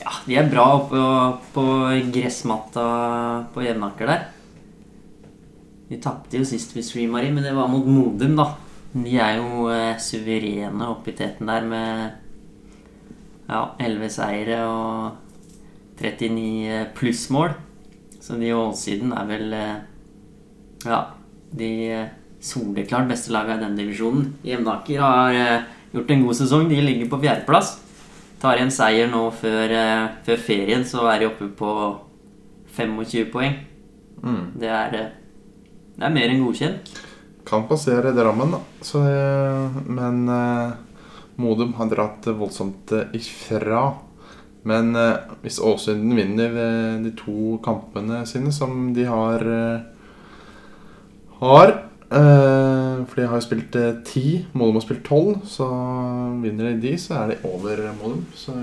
Ja, 0.03 0.13
De 0.27 0.37
er 0.39 0.51
bra 0.51 0.67
oppe 0.79 1.03
på 1.55 1.65
gressmatta 2.15 2.87
på 3.55 3.65
Jevnaker 3.67 4.11
der. 4.11 4.29
De 5.91 5.99
tapte 6.01 6.39
jo 6.39 6.47
sist 6.49 6.73
vi 6.77 6.85
streama 6.85 7.21
i, 7.23 7.31
men 7.35 7.45
det 7.45 7.55
var 7.55 7.71
mot 7.71 7.87
Modum, 7.87 8.39
da. 8.39 8.53
De 8.93 9.17
er 9.21 9.39
jo 9.41 9.67
eh, 9.73 9.99
suverene 10.01 10.89
oppe 10.89 11.13
i 11.13 11.17
teten 11.19 11.51
der 11.51 11.67
med 11.69 12.23
ja, 13.49 13.63
11 13.83 14.09
seire 14.13 14.63
og 14.69 16.01
39 16.01 16.87
plussmål. 16.97 17.55
Så 18.23 18.39
de 18.39 18.53
Ålsiden 18.55 19.13
er 19.17 19.29
vel 19.29 19.55
eh, 19.57 19.79
ja, 20.87 21.01
de 21.59 21.71
eh, 21.91 22.11
soleklart 22.43 23.11
beste 23.11 23.33
laga 23.35 23.57
i 23.57 23.63
den 23.63 23.79
divisjonen. 23.79 24.33
Jevnaker 24.47 25.03
har 25.03 25.39
eh, 25.39 25.71
gjort 25.93 26.11
en 26.11 26.27
god 26.27 26.37
sesong. 26.37 26.69
De 26.69 26.81
ligger 26.81 27.11
på 27.11 27.21
fjerdeplass. 27.23 27.77
Tar 28.43 28.59
en 28.59 28.73
seier 28.75 29.11
nå 29.11 29.29
før, 29.39 29.71
eh, 29.71 30.09
før 30.27 30.41
ferien, 30.43 30.85
så 30.85 31.07
er 31.13 31.21
de 31.21 31.29
oppe 31.29 31.49
på 31.57 31.73
25 32.75 33.31
poeng. 33.31 33.55
Mm. 34.23 34.59
Det 34.59 34.69
er, 34.69 34.95
eh, 34.95 35.11
det 35.97 36.07
er 36.07 36.11
mer 36.11 36.29
enn 36.29 36.45
godkjent. 36.45 36.91
Kan 37.45 37.69
passere 37.69 38.15
Drammen, 38.15 38.51
da. 38.51 38.61
Så, 38.81 38.99
eh, 39.03 39.83
men 39.87 40.27
Modum 41.37 41.73
har 41.75 41.87
dratt 41.87 42.25
voldsomt 42.25 42.93
ifra. 43.15 43.95
Men 44.65 44.93
hvis 45.43 45.59
Åsund 45.59 46.15
vinner 46.15 47.03
de 47.03 47.11
to 47.17 47.59
kampene 47.65 48.25
sine 48.27 48.53
som 48.53 48.93
de 48.95 49.05
har 49.05 49.41
Har 51.41 51.92
For 52.13 53.17
de 53.21 53.27
har 53.29 53.39
jo 53.39 53.45
spilt 53.45 53.77
eh, 53.79 53.93
ti, 54.07 54.25
Modum 54.53 54.77
har 54.79 54.85
spilt 54.85 55.05
tolv. 55.07 55.41
Så 55.49 55.67
vinner 56.43 56.73
de 56.73 56.81
de, 56.83 56.93
så 57.01 57.23
er 57.23 57.33
de 57.33 57.39
over 57.49 57.81
Modum. 58.01 58.25
Så 58.37 58.55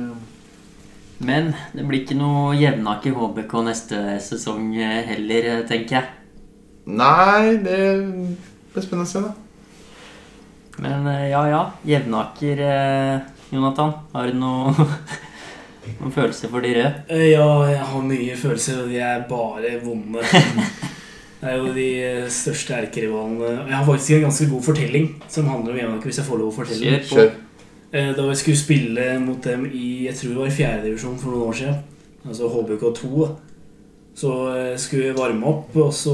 Men 1.19 1.51
det 1.75 1.83
blir 1.87 2.03
ikke 2.05 2.15
noe 2.19 2.53
Jevnaker 2.55 3.15
HBK 3.17 3.55
neste 3.65 3.97
sesong 4.23 4.69
eh, 4.77 5.01
heller, 5.09 5.49
eh, 5.57 5.63
tenker 5.67 5.97
jeg. 5.99 6.15
Nei, 6.89 7.57
det 7.65 7.79
blir 8.73 8.85
spennende 8.85 9.05
å 9.05 9.11
se, 9.11 9.21
da. 9.25 9.33
Men 10.79 11.07
eh, 11.11 11.25
ja, 11.33 11.41
ja. 11.51 11.63
Jevnaker, 11.85 12.61
eh, 12.63 13.19
Jonathan. 13.51 13.91
Har 14.13 14.29
du 14.31 14.37
noe, 14.39 14.71
noen 15.99 16.15
følelser 16.15 16.53
for 16.53 16.63
de 16.63 16.71
røde? 16.77 16.93
Eh, 17.11 17.25
Ja, 17.33 17.49
jeg 17.67 17.83
har 17.91 18.05
mye 18.13 18.37
følelser, 18.39 18.85
og 18.85 18.93
de 18.93 19.01
er 19.03 19.25
bare 19.29 19.75
vonde. 19.83 20.23
Det 21.39 21.47
er 21.47 21.57
jo 21.57 21.73
de 21.73 21.87
eh, 22.03 22.25
største 22.29 22.73
erkerivalene. 22.75 23.51
Jeg 23.69 23.75
har 23.77 23.85
faktisk 23.87 24.11
en 24.17 24.25
ganske 24.27 24.47
god 24.49 24.61
fortelling 24.65 25.05
som 25.31 25.45
handler 25.47 25.71
om 25.71 25.77
Jevnaker, 25.79 26.09
hvis 26.11 26.17
jeg 26.19 26.25
får 26.27 26.37
lov 26.41 26.49
å 26.51 26.55
fortelle. 26.57 26.97
den. 27.29 27.45
Eh, 27.93 28.09
Da 28.17 28.25
vi 28.27 28.35
skulle 28.35 28.57
spille 28.59 29.05
mot 29.23 29.39
dem 29.43 29.65
i 29.71 30.05
jeg 30.05 30.15
tror 30.15 30.29
det 30.33 30.37
var 30.41 30.47
i 30.51 30.57
fjerdedivisjon 30.57 31.17
for 31.21 31.31
noen 31.31 31.47
år 31.49 31.53
siden, 31.61 31.77
altså 32.27 32.49
HBK2, 32.51 33.29
så 34.19 34.33
eh, 34.57 34.75
skulle 34.77 35.13
vi 35.13 35.15
varme 35.21 35.45
opp, 35.47 35.75
og 35.79 35.93
så 35.95 36.13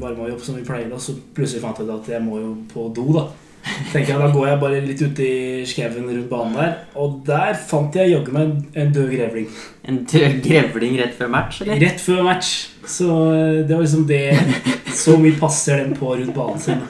varma 0.00 0.24
vi 0.24 0.32
opp 0.32 0.40
som 0.42 0.56
vi 0.56 0.64
pleier, 0.64 0.88
og 0.92 1.00
så 1.04 1.12
plutselig 1.36 1.60
fant 1.62 1.78
jeg 1.78 1.86
ut 1.86 1.94
at 2.00 2.08
jeg 2.08 2.22
må 2.24 2.40
jo 2.40 2.56
på 2.72 2.88
do, 2.96 3.06
da. 3.12 3.26
Tenker 3.92 4.12
jeg, 4.14 4.20
Da 4.20 4.28
går 4.32 4.46
jeg 4.48 4.60
bare 4.62 4.80
litt 4.84 5.02
ute 5.02 5.24
i 5.26 5.64
skauen 5.68 6.06
rundt 6.08 6.28
banen 6.30 6.54
der, 6.56 6.72
og 6.96 7.20
der 7.26 7.58
fant 7.58 7.96
jeg 7.98 8.12
jaggu 8.14 8.32
meg 8.34 8.52
en 8.78 8.92
død 8.94 9.10
grevling. 9.12 9.48
En 9.88 10.02
død 10.08 10.38
grevling 10.44 10.96
rett 11.00 11.16
før 11.18 11.32
match, 11.32 11.60
eller? 11.64 11.80
Rett 11.82 12.00
før 12.00 12.22
match. 12.26 12.52
Så 12.88 13.08
eh, 13.34 13.60
det 13.68 13.76
var 13.76 13.84
liksom 13.84 14.06
det 14.08 14.22
Så 14.96 15.18
mye 15.20 15.36
passer 15.38 15.82
den 15.84 15.92
på 15.98 16.14
rundt 16.16 16.34
banen 16.34 16.58
sin. 16.62 16.80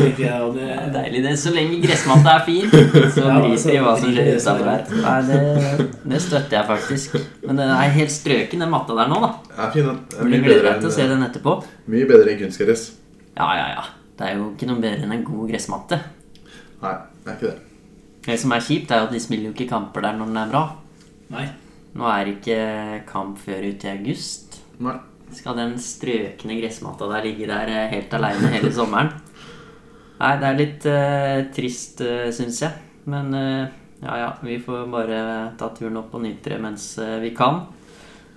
Jeg, 0.00 0.32
og 0.40 0.54
Det 0.56 0.64
er 0.72 0.88
deilig, 0.94 1.22
det. 1.26 1.34
Så 1.38 1.52
lenge 1.52 1.78
gressmatta 1.82 2.38
er 2.38 2.44
fin, 2.46 2.70
så 2.70 3.26
Ja, 3.26 3.36
driter 3.36 3.52
altså, 3.52 3.76
hva 3.84 3.94
som 4.00 4.14
skjer 4.14 4.30
er 4.32 4.64
her. 4.70 4.84
Nei, 5.04 5.16
det, 5.28 5.86
det 6.14 6.20
støtter 6.24 6.56
jeg 6.58 6.68
faktisk. 6.70 7.16
Men 7.44 7.60
den 7.60 7.72
er 7.76 7.94
helt 7.98 8.14
strøken, 8.14 8.64
den 8.64 8.72
matta 8.72 8.96
der 8.96 9.10
nå, 9.12 9.20
da. 9.26 9.32
Ja, 9.58 9.70
fin, 9.74 9.90
den. 9.90 10.00
Er 10.16 10.30
Mye 10.32 10.42
bedre 10.46 10.74
enn, 10.74 10.88
å 10.88 10.92
se 10.94 11.08
den 11.10 11.26
etterpå. 11.28 11.56
mye 11.92 12.08
bedre 12.08 12.32
enn 12.32 12.40
kunstgress. 12.46 12.86
Ja, 13.36 13.50
ja, 13.58 13.66
ja. 13.76 13.88
Det 14.20 14.26
er 14.28 14.36
jo 14.36 14.50
ikke 14.52 14.66
noe 14.68 14.82
bedre 14.82 15.06
enn 15.06 15.14
en 15.16 15.22
god 15.24 15.48
gressmatte. 15.48 15.96
Nei, 16.82 16.90
det 17.24 17.30
er 17.30 17.36
ikke 17.38 17.52
det. 17.54 17.68
Det 18.26 18.34
som 18.42 18.52
er 18.52 18.64
kjipt, 18.66 18.90
er 18.92 19.06
at 19.06 19.14
de 19.14 19.20
spiller 19.24 19.48
jo 19.48 19.54
ikke 19.54 19.70
kamper 19.70 20.04
der 20.04 20.18
når 20.18 20.28
den 20.28 20.40
er 20.42 20.50
bra. 20.50 20.64
Nei. 21.32 21.46
Nå 21.96 22.04
er 22.04 22.26
det 22.26 22.34
ikke 22.34 22.58
kamp 23.08 23.40
før 23.40 23.64
ut 23.64 23.86
i 23.86 23.90
august. 23.94 24.58
Nei. 24.84 24.98
Skal 25.32 25.56
den 25.56 25.72
strøkne 25.80 26.58
gressmatta 26.58 27.08
der 27.08 27.24
ligge 27.24 27.48
der 27.48 27.70
eh, 27.70 27.88
helt 27.94 28.12
aleine 28.18 28.50
hele 28.52 28.72
sommeren? 28.74 29.12
Nei, 30.20 30.34
det 30.36 30.48
er 30.50 30.58
litt 30.58 30.86
uh, 30.90 31.36
trist, 31.56 32.02
uh, 32.04 32.28
syns 32.34 32.60
jeg. 32.66 32.76
Men 33.08 33.32
uh, 33.32 33.70
ja, 34.02 34.18
ja, 34.20 34.30
vi 34.44 34.58
får 34.60 34.84
bare 34.92 35.22
ta 35.56 35.70
turen 35.72 35.96
opp 36.02 36.12
og 36.18 36.26
nyte 36.26 36.52
det 36.52 36.60
mens 36.60 36.90
uh, 37.00 37.16
vi 37.24 37.32
kan. 37.32 37.62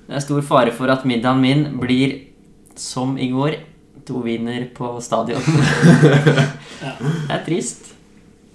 Det 0.07 0.15
er 0.15 0.23
stor 0.23 0.47
fare 0.47 0.71
for 0.71 0.95
at 0.95 1.03
middagen 1.09 1.43
min 1.43 1.67
blir 1.81 2.15
som 2.79 3.17
i 3.19 3.27
går. 3.35 3.59
To 4.07 4.19
viner 4.25 4.65
på 4.75 4.95
stadion. 5.01 5.41
Ja. 6.83 6.89
Det 6.99 7.31
er 7.31 7.43
trist. 7.45 7.93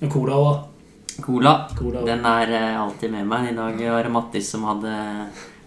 Men 0.03 0.11
cola, 0.13 0.35
da? 0.37 1.21
Cola, 1.25 1.53
Cola. 1.79 2.03
den 2.05 2.27
er 2.29 2.51
eh, 2.53 2.75
alltid 2.77 3.09
med 3.15 3.25
meg. 3.31 3.47
I 3.49 3.55
dag 3.57 3.79
var 3.89 4.05
det 4.05 4.11
Mattis 4.13 4.51
som 4.53 4.67
hadde, 4.69 4.91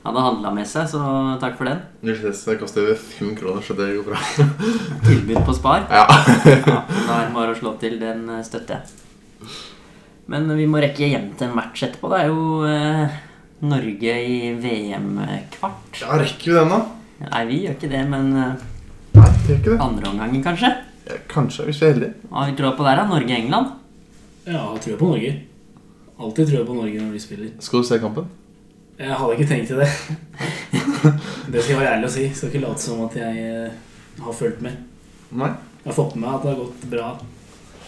hadde 0.04 0.26
handla 0.28 0.52
med 0.54 0.70
seg, 0.70 0.86
så 0.92 1.02
takk 1.42 1.56
for 1.58 1.66
den. 1.72 1.80
Det 2.06 2.20
koster 2.62 2.84
over 2.86 3.00
fem 3.02 3.32
kroner, 3.40 3.66
så 3.66 3.74
det 3.80 3.88
går 3.98 4.06
bra. 4.12 4.22
Tilbud 5.08 5.42
på 5.48 5.56
Spar. 5.58 5.88
Ja. 5.90 6.06
Ja, 6.46 6.84
da 6.86 7.18
er 7.18 7.26
det 7.26 7.34
bare 7.40 7.56
å 7.56 7.58
slå 7.58 7.74
til. 7.82 7.98
Den 8.04 8.28
eh, 8.30 8.44
støtter 8.46 8.78
jeg. 8.78 9.50
Men 10.30 10.46
vi 10.56 10.70
må 10.70 10.84
rekke 10.86 11.10
hjem 11.10 11.32
til 11.40 11.50
en 11.50 11.58
match 11.58 11.82
etterpå. 11.88 12.12
Det 12.14 12.20
er 12.22 12.30
jo 12.30 12.62
eh, 12.70 13.18
Norge 13.74 14.20
i 14.30 14.38
VM-kvart. 14.62 16.04
ja, 16.06 16.14
rekker 16.22 16.54
vi 16.54 16.60
den, 16.62 16.76
da? 16.78 16.84
Nei, 17.26 17.42
vi 17.50 17.64
gjør 17.66 17.76
ikke 17.80 17.90
det, 17.98 18.06
men 18.14 18.32
Nei, 19.42 19.48
gjør 19.50 19.60
ikke 19.62 19.72
det. 19.74 19.80
andre 19.82 20.10
omgangen, 20.12 20.44
kanskje? 20.46 20.70
Ja, 21.08 21.16
kanskje, 21.32 21.66
hvis 21.68 21.80
vi 21.82 21.86
er 21.88 21.94
heldige. 21.96 22.14
Hva 22.30 22.44
har 22.44 22.52
vi 22.52 22.58
troa 22.60 22.76
på 22.78 22.86
der, 22.86 23.00
da? 23.02 23.06
Norge-England? 23.10 23.72
Ja, 24.46 24.62
tror 24.84 24.98
på 25.00 25.10
Norge. 25.12 25.32
Alltid 26.22 26.48
tror 26.52 26.58
jeg 26.60 26.68
på 26.68 26.76
Norge 26.78 27.02
når 27.02 27.12
vi 27.16 27.20
spiller. 27.24 27.50
Skal 27.60 27.82
du 27.82 27.88
se 27.88 27.98
kampen? 28.00 28.28
Jeg 29.02 29.16
hadde 29.18 29.34
ikke 29.38 29.48
tenkt 29.50 29.68
til 29.72 29.82
det. 29.82 29.90
Det 31.52 31.64
skal 31.64 31.72
jeg 31.74 31.80
være 31.82 31.94
ærlig 31.96 32.08
å 32.08 32.14
si. 32.14 32.28
Skal 32.38 32.52
ikke 32.52 32.62
late 32.62 32.84
som 32.84 33.00
at 33.08 33.16
jeg 33.18 33.46
eh, 33.50 33.72
har 34.22 34.36
fulgt 34.38 34.62
med. 34.62 34.76
Nei. 35.34 35.50
Jeg 35.82 35.90
har 35.90 35.98
fått 35.98 36.14
med 36.16 36.28
meg 36.28 36.36
at 36.38 36.44
det 36.46 36.52
har 36.52 36.60
gått 36.62 36.84
bra. 36.92 37.08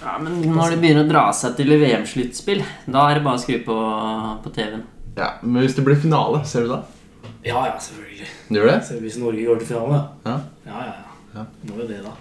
Ja, 0.01 0.15
men 0.19 0.39
når 0.55 0.73
det 0.73 0.79
begynner 0.81 1.05
å 1.05 1.11
dra 1.11 1.21
seg 1.37 1.53
til 1.59 1.69
VM-sluttspill, 1.77 2.63
da 2.91 3.05
er 3.11 3.19
det 3.19 3.23
bare 3.27 3.37
å 3.37 3.43
skru 3.43 3.59
på, 3.63 3.77
på 4.43 4.51
TV-en. 4.57 4.81
Ja, 5.15 5.29
Men 5.45 5.61
hvis 5.61 5.77
det 5.77 5.85
blir 5.85 5.99
finale, 6.01 6.41
ser 6.49 6.65
du 6.65 6.73
da? 6.73 6.81
Ja, 7.45 7.61
ja, 7.69 7.77
selvfølgelig. 7.79 8.27
Gjør 8.57 8.67
det? 8.71 8.75
Så 8.89 8.97
hvis 9.03 9.19
Norge 9.21 9.45
går 9.45 9.61
til 9.61 9.69
finale, 9.69 10.01
Ja. 10.25 10.39
ja, 10.65 10.81
ja, 10.89 10.93
ja. 11.33 11.45
er 11.45 11.87
det, 11.89 11.99
da. 12.05 12.15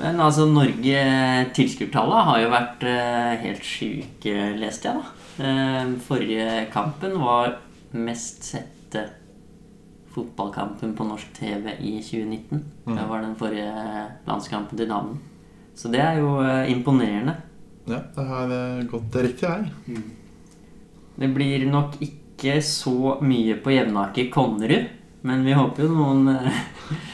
Men 0.00 0.20
altså, 0.22 0.46
Norge 0.48 1.00
Tilskuertallet 1.56 2.28
har 2.28 2.42
jo 2.42 2.52
vært 2.52 2.84
eh, 2.88 3.32
helt 3.44 3.66
sjuke, 3.66 4.36
leste 4.60 4.88
jeg, 4.88 5.00
da. 5.00 5.16
Eh, 5.40 5.96
forrige 6.06 6.66
kampen 6.72 7.18
var 7.20 7.58
mest 7.96 8.46
sette 8.52 9.06
fotballkampen 10.14 10.94
på 10.98 11.06
norsk 11.06 11.34
TV 11.36 11.74
i 11.78 11.98
2019. 12.02 12.62
Det 12.86 13.04
var 13.08 13.22
den 13.22 13.36
forrige 13.38 14.06
landskampen 14.26 14.78
til 14.78 14.90
damene. 14.90 15.20
Så 15.74 15.88
det 15.92 16.00
er 16.02 16.18
jo 16.20 16.38
eh, 16.44 16.70
imponerende. 16.72 17.36
Ja, 17.88 18.00
det 18.14 18.24
har 18.28 18.50
eh, 18.54 18.82
gått 18.90 19.16
riktig 19.16 19.48
vei. 19.48 20.00
Det 21.20 21.28
blir 21.34 21.66
nok 21.70 22.00
ikke 22.04 22.58
så 22.64 23.18
mye 23.24 23.56
på 23.60 23.72
Jevnaker 23.74 24.28
Konnerud, 24.32 24.90
men 25.28 25.44
vi 25.46 25.56
håper 25.56 25.86
jo 25.86 25.94
noen 25.94 26.34
eh, 26.34 26.60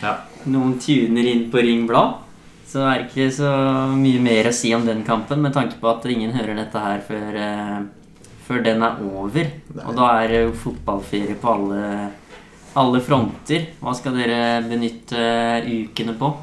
Ja. 0.03 0.17
Noen 0.53 0.77
tuner 0.83 1.27
inn 1.27 1.47
på 1.51 1.63
Ring 1.65 1.87
Blad. 1.89 2.23
Så 2.67 2.83
er 2.83 3.03
det 3.03 3.09
ikke 3.11 3.29
så 3.35 3.51
mye 3.95 4.21
mer 4.23 4.49
å 4.51 4.55
si 4.55 4.73
om 4.75 4.85
den 4.87 5.05
kampen, 5.07 5.43
med 5.43 5.55
tanke 5.55 5.79
på 5.81 5.91
at 5.91 6.07
ingen 6.11 6.35
hører 6.35 6.59
dette 6.59 6.83
her 6.83 7.03
før, 7.07 7.39
eh, 7.39 8.25
før 8.47 8.65
den 8.67 8.83
er 8.83 8.99
over. 9.07 9.53
Nei. 9.75 9.85
Og 9.87 9.95
da 9.97 10.09
er 10.23 10.33
det 10.33 10.43
jo 10.43 10.57
fotballferie 10.65 11.39
på 11.41 11.53
alle, 11.53 12.11
alle 12.75 13.01
fronter. 13.07 13.71
Hva 13.81 13.95
skal 13.95 14.19
dere 14.19 14.41
benytte 14.67 15.23
ukene 15.67 16.17
på? 16.19 16.35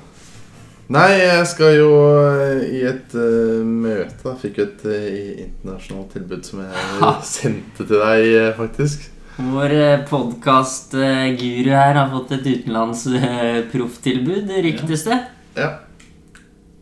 Nei, 0.93 1.09
jeg 1.15 1.45
skal 1.47 1.77
jo 1.77 1.91
eh, 2.27 2.63
i 2.75 2.81
et 2.85 3.13
uh, 3.15 3.63
møte. 3.63 4.19
da 4.23 4.33
Fikk 4.39 4.59
jo 4.59 4.65
et 4.67 4.83
uh, 4.83 5.43
internasjonalt 5.45 6.11
tilbud 6.17 6.43
som 6.45 6.59
jeg 6.63 6.87
Ha. 6.99 7.11
sendte 7.35 7.87
til 7.87 8.03
deg, 8.03 8.25
uh, 8.35 8.49
faktisk. 8.59 9.07
Vår 9.33 9.71
podkast-guru 10.05 11.71
her 11.73 11.97
har 11.97 12.11
fått 12.11 12.35
et 12.35 12.43
utenlandsprofftilbud, 12.51 14.51
ryktes 14.61 15.07
det. 15.07 15.15
Ja. 15.57 15.69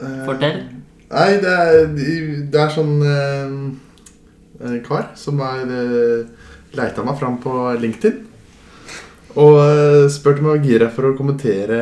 ja. 0.02 0.10
Fortell. 0.28 0.60
Nei, 1.12 1.40
det 1.40 1.48
er, 1.48 1.88
det 2.52 2.60
er 2.60 2.74
sånn 2.76 3.00
eh, 3.08 3.48
en 4.68 4.84
kar 4.84 5.16
som 5.16 5.40
har 5.40 5.64
eh, 5.64 6.28
leita 6.76 7.00
meg 7.08 7.16
fram 7.24 7.40
på 7.40 7.72
LinkedIn. 7.80 8.20
Og 9.40 9.56
eh, 9.64 10.12
spurte 10.12 10.44
meg 10.44 10.52
om 10.52 10.52
jeg 10.52 10.60
var 10.60 10.68
gira 10.68 10.92
for 10.92 11.08
å 11.08 11.16
kommentere 11.16 11.80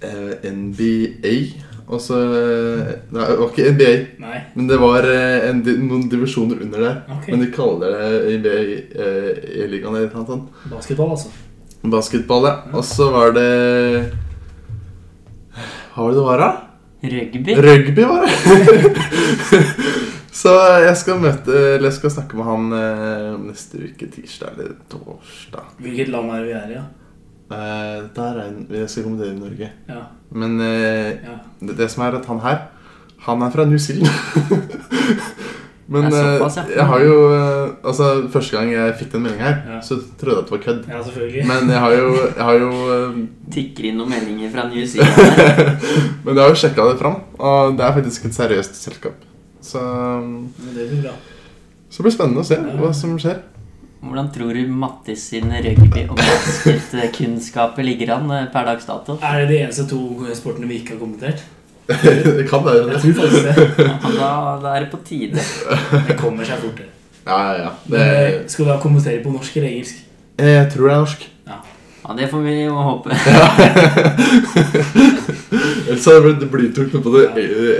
eh, 0.00 0.48
NBA. 0.48 1.67
Og 1.88 2.00
så 2.04 2.16
eh, 2.20 2.88
Nei, 3.14 3.24
det 3.24 3.38
var 3.40 3.48
ikke 3.48 3.70
NBA, 3.72 3.92
Nei. 4.20 4.38
men 4.54 4.66
det 4.68 4.76
var 4.82 5.02
eh, 5.08 5.48
en, 5.48 5.62
noen 5.88 6.04
divisjoner 6.12 6.56
under 6.66 6.78
der. 6.84 6.96
Okay. 7.16 7.30
Men 7.32 7.40
de 7.44 7.48
kaller 7.54 7.88
det 7.96 8.08
NBA 8.42 8.58
eh, 8.68 9.30
i 9.62 9.64
ligaen 9.72 9.96
eller 9.96 10.12
noe 10.12 10.28
sånt. 10.28 10.46
Basketball, 10.68 11.10
altså. 11.16 11.28
Basketball, 11.88 12.42
ja. 12.50 12.54
Og 12.76 12.84
så 12.84 13.06
var 13.14 13.28
det 13.36 13.50
Hva 15.94 16.00
var 16.04 16.10
det 16.10 16.18
det 16.18 16.24
var, 16.26 16.38
da? 16.42 16.50
Rugby? 17.08 17.52
Rugby, 17.62 18.02
var 18.02 18.20
det. 18.26 18.32
Så 20.38 20.52
jeg 20.84 20.94
skal 21.00 21.18
møte 21.22 21.50
Eller 21.50 21.88
jeg 21.88 21.96
skal 21.96 22.12
snakke 22.14 22.36
med 22.38 22.46
han 22.46 22.64
eh, 22.76 23.32
neste 23.48 23.74
uke, 23.88 24.06
tirsdag 24.12 24.50
eller 24.54 24.74
torsdag. 24.92 25.64
Hvilket 25.82 26.08
land 26.12 26.28
er 26.34 26.38
det 26.44 26.48
vi 26.50 26.54
er 26.58 26.68
i, 26.68 26.74
ja? 26.76 26.84
Eh, 27.50 27.98
der 28.16 28.38
er 28.38 28.42
en, 28.48 28.66
Jeg 28.70 28.90
skal 28.90 29.02
kommentere 29.06 29.32
i 29.34 29.38
Norge. 29.38 29.70
Ja. 29.88 30.02
Men 30.30 30.58
uh, 30.60 30.66
ja. 30.66 31.36
det, 31.60 31.78
det 31.78 31.90
som 31.90 32.02
er 32.04 32.18
at 32.18 32.26
han 32.28 32.40
her 32.44 32.58
Han 33.24 33.42
er 33.42 33.50
fra 33.50 33.64
New 33.64 33.78
Zealand. 33.78 34.08
Men 35.88 36.04
eh, 36.04 36.10
såpass, 36.12 36.56
ja. 36.56 36.64
jeg 36.76 36.84
har 36.86 37.00
jo 37.00 37.14
Altså, 37.84 38.28
første 38.32 38.56
gang 38.58 38.72
jeg 38.74 38.94
fikk 38.98 39.12
den 39.14 39.22
meldinga 39.24 39.44
her, 39.46 39.56
Ja. 39.72 39.78
så 39.80 39.96
trodde 40.20 40.34
jeg 40.34 40.42
at 40.42 40.50
det 40.50 40.52
var 40.52 40.60
kødd. 40.66 40.82
ja, 40.88 41.02
selvfølgelig. 41.02 41.46
Men 41.48 41.70
jeg 41.72 41.80
har 41.80 41.92
jo, 41.96 42.10
jeg 42.36 42.44
har 42.44 42.52
jo 42.60 42.70
Tikker 43.54 43.88
inn 43.88 43.96
noen 43.96 44.10
meldinger 44.12 44.50
fra 44.52 44.66
New 44.68 44.84
Zealand. 44.84 45.16
Men 46.24 46.34
jeg 46.34 46.42
har 46.42 46.52
jo 46.52 46.60
sjekka 46.60 46.90
det 46.90 46.98
fram, 47.00 47.16
og 47.38 47.78
det 47.78 47.86
er 47.86 47.96
faktisk 47.96 48.24
et 48.28 48.34
seriøst 48.36 48.76
selskap. 48.82 49.24
Så, 49.64 49.80
Men 49.80 50.74
det 50.76 50.90
blir 50.90 51.02
bra. 51.08 51.14
så 51.88 52.02
det 52.02 52.04
blir 52.10 52.16
spennende 52.18 52.44
å 52.44 52.48
se 52.52 52.60
hva 52.82 52.92
som 52.94 53.16
skjer. 53.18 53.40
Hvordan 53.98 54.28
tror 54.30 54.54
du 54.54 54.66
Mattis 54.70 55.24
sine 55.32 55.58
rugby- 55.64 56.04
og 56.08 56.16
basketkunnskaper 56.20 57.82
ligger 57.82 58.12
an 58.14 58.30
eh, 58.30 58.44
per 58.52 58.68
dags 58.68 58.86
dato? 58.86 59.16
Er 59.22 59.40
det 59.42 59.48
de 59.50 59.56
eneste 59.64 59.86
to 59.90 60.28
sportene 60.38 60.68
vi 60.70 60.78
ikke 60.82 60.94
har 60.94 61.00
kommentert? 61.02 61.42
det 62.38 62.44
kan 62.50 62.62
være 62.64 62.92
Jeg 62.92 63.00
tror 63.00 63.16
faktisk 63.22 63.48
det. 63.48 63.86
Ja, 63.88 63.96
da, 64.20 64.30
da 64.62 64.74
er 64.76 64.84
det 64.84 64.90
på 64.92 65.00
tide. 65.08 65.40
Det 66.08 66.18
kommer 66.20 66.44
seg 66.46 66.60
fortere. 66.62 66.92
Ja, 67.26 67.38
ja, 67.42 67.56
ja. 67.64 67.70
Det, 67.88 68.04
eh, 68.04 68.36
Skal 68.48 68.64
du 68.64 68.70
da 68.70 68.78
kommentere 68.82 69.22
på 69.24 69.32
norsk 69.34 69.56
eller 69.56 69.68
engelsk? 69.72 70.04
jeg 70.38 70.68
tror 70.70 70.86
det 70.86 70.94
er 70.94 71.00
norsk. 71.02 71.24
Ja, 71.48 71.56
Det 72.16 72.28
får 72.30 72.40
vi 72.40 72.54
jo 72.62 72.74
håpe. 72.74 73.10
Ellers 75.88 76.06
hadde 76.08 76.16
jeg 76.16 76.36
blitt 76.36 76.52
blytungt 76.52 76.94
på 77.04 77.12
det 77.14 77.24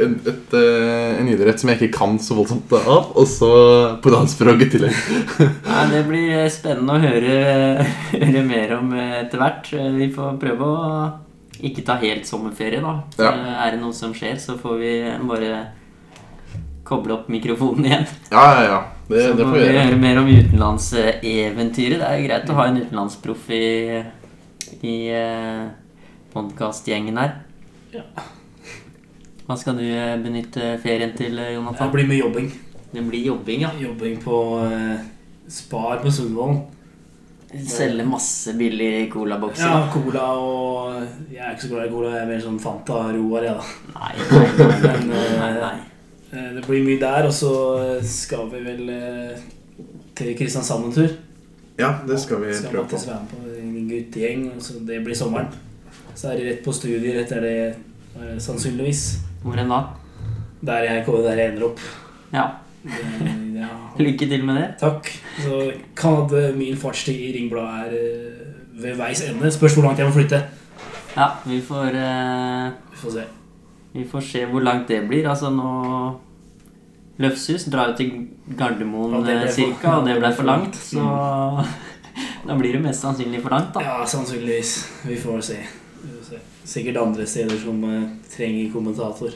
en, 0.05 0.15
et, 0.29 0.55
eh, 0.57 1.21
en 1.21 1.31
idrett 1.33 1.61
som 1.61 1.71
jeg 1.73 1.81
ikke 1.81 1.97
kan 1.97 2.19
så 2.21 2.37
voldsomt 2.37 2.73
av, 2.77 3.11
og 3.17 3.27
så 3.29 3.51
på 4.05 4.13
dansspråk 4.13 4.65
i 4.65 4.69
tillegg. 4.75 5.01
ja, 5.41 5.81
det 5.93 6.03
blir 6.09 6.29
eh, 6.43 6.53
spennende 6.53 6.97
å 6.97 7.03
høre, 7.03 7.87
høre 8.25 8.45
mer 8.45 8.77
om 8.79 8.93
eh, 8.97 9.17
etter 9.23 9.43
hvert. 9.43 9.73
Vi 9.97 10.11
får 10.13 10.37
prøve 10.43 10.69
å 10.69 10.93
ikke 11.65 11.85
ta 11.87 11.99
helt 12.01 12.29
sommerferie, 12.29 12.81
da. 12.85 12.95
Ja. 13.19 13.33
Er 13.65 13.75
det 13.75 13.83
noe 13.83 13.97
som 13.97 14.13
skjer, 14.17 14.37
så 14.41 14.57
får 14.61 14.77
vi 14.83 14.95
bare 15.29 15.78
koble 16.89 17.15
opp 17.19 17.29
mikrofonen 17.33 17.85
igjen. 17.89 18.07
Ja, 18.33 18.47
ja, 18.59 18.63
ja. 18.73 18.79
Det, 19.09 19.23
Så 19.25 19.35
det 19.39 19.45
får 19.49 19.55
vi 19.57 19.61
gjøre. 19.65 19.83
høre 19.87 19.99
mer 20.01 20.19
om 20.21 20.29
utenlandseventyret. 20.29 21.99
Det 22.01 22.09
er 22.09 22.19
jo 22.21 22.27
greit 22.29 22.51
å 22.53 22.57
ha 22.59 22.67
en 22.69 22.81
utenlandsproff 22.83 23.47
i, 23.57 23.65
i 24.85 24.97
eh, 25.17 25.63
podkastgjengen 26.35 27.21
her. 27.21 27.37
Ja. 27.95 28.05
Hva 29.49 29.57
skal 29.57 29.79
du 29.81 29.85
eh, 29.89 30.17
benytte 30.21 30.75
ferien 30.83 31.15
til, 31.17 31.39
Jonathan? 31.55 31.89
Det 31.89 31.95
blir 31.97 32.11
mye 32.11 32.21
jobbing. 32.25 32.51
Det 32.93 33.05
blir 33.09 33.25
jobbing, 33.31 33.63
ja. 33.65 33.71
Jobbing 33.81 34.19
på 34.25 34.41
eh, 34.67 34.99
Spar 35.49 36.03
på 36.05 36.13
Sundvolden. 36.13 36.65
Selge 37.65 38.05
masse 38.05 38.53
billig 38.61 39.07
colabokser. 39.09 39.65
Ja, 39.73 39.87
cola 39.89 40.25
og 40.37 40.99
Jeg 41.33 41.41
er 41.41 41.55
ikke 41.55 41.63
så 41.65 41.71
glad 41.73 41.87
i 41.87 41.93
cola. 41.95 42.11
Jeg 42.13 42.27
er 42.27 42.29
mer 42.35 42.43
sånn 42.45 42.59
Fanta 42.61 42.99
Roar, 43.17 43.47
jeg, 43.47 43.57
da. 43.57 43.65
Nei, 43.95 44.13
nei, 44.21 44.49
nei, 44.59 44.81
nei, 44.85 45.23
eh, 45.23 45.39
nei, 45.41 45.53
nei. 45.63 45.77
Eh, 45.79 45.87
Det 46.31 46.65
blir 46.67 46.85
mye 46.85 47.01
der, 47.01 47.25
og 47.29 47.33
så 47.33 47.53
skal 48.05 48.51
vi 48.53 48.61
vel 48.67 48.91
eh, 48.93 49.39
til 50.19 50.35
Kristiansand 50.37 50.85
en 50.91 50.93
tur. 50.93 51.15
Ja, 51.79 51.93
det 52.09 52.19
skal 52.21 52.43
vi 52.43 52.53
Skal 52.55 52.73
prøve 52.75 52.89
på. 52.91 52.99
Mattis 52.99 53.09
være 53.09 53.21
med 53.23 53.31
på 53.33 53.61
en 53.63 53.89
guttegjeng, 53.89 54.43
så 54.61 54.81
det 54.89 54.99
blir 55.07 55.17
sommeren. 55.17 55.49
Så 56.19 56.33
er 56.33 56.37
det 56.41 56.49
rett 56.51 56.65
på 56.67 56.75
studier 56.75 57.21
etter 57.23 57.41
det, 57.45 57.55
eh, 58.19 58.35
sannsynligvis. 58.43 59.05
Hvor 59.45 59.57
enn 59.63 59.71
da? 59.73 59.81
Der 60.67 60.83
jeg, 60.89 61.05
kommer- 61.07 61.23
der 61.29 61.39
jeg 61.39 61.53
ender 61.55 61.69
opp. 61.71 61.81
Ja. 62.33 62.45
Det, 62.85 63.31
ja. 63.63 63.69
Lykke 64.05 64.29
til 64.29 64.45
med 64.45 64.59
det. 64.59 64.67
Takk. 64.81 65.09
Så 65.45 65.63
kan 65.97 66.25
at 66.27 66.33
eh, 66.43 66.57
min 66.59 66.77
fartstid 66.77 67.15
i 67.15 67.33
Ringbladet 67.39 67.87
er 67.87 67.97
eh, 67.97 68.83
ved 68.83 68.97
veis 69.01 69.23
ende. 69.31 69.51
Spørs 69.55 69.75
hvor 69.79 69.87
langt 69.87 69.99
jeg 69.99 70.07
må 70.11 70.13
flytte. 70.19 70.43
Ja, 71.17 71.31
vi 71.47 71.61
får, 71.65 71.95
uh... 71.97 72.69
Vi 72.93 72.99
får 73.01 73.11
se. 73.17 73.25
Vi 73.99 74.05
får 74.09 74.25
se 74.31 74.45
hvor 74.51 74.63
langt 74.65 74.89
det 74.89 75.03
blir. 75.11 75.27
Altså 75.29 75.51
nå 75.55 75.69
Løfshus 77.19 77.65
drar 77.67 77.91
jo 77.91 77.97
til 77.99 78.13
Gardermoen 78.59 79.27
cirka, 79.51 79.97
og 79.99 80.07
det 80.07 80.19
ble 80.21 80.31
for 80.39 80.47
langt. 80.47 80.77
Mm. 80.79 80.87
Så 80.93 81.67
da 82.49 82.55
blir 82.61 82.77
det 82.79 82.83
mest 82.85 83.03
sannsynlig 83.03 83.41
for 83.43 83.51
langt, 83.57 83.73
da. 83.75 83.83
Ja, 83.83 83.97
sannsynligvis. 84.07 84.77
Vi 85.09 85.17
får 85.19 85.41
se. 85.51 85.59
Vi 86.05 86.13
får 86.15 86.29
se. 86.31 86.39
Sikkert 86.69 87.01
andre 87.03 87.27
steder 87.27 87.59
som 87.59 87.83
eh, 87.89 88.05
trenger 88.37 88.71
kommentator. 88.73 89.35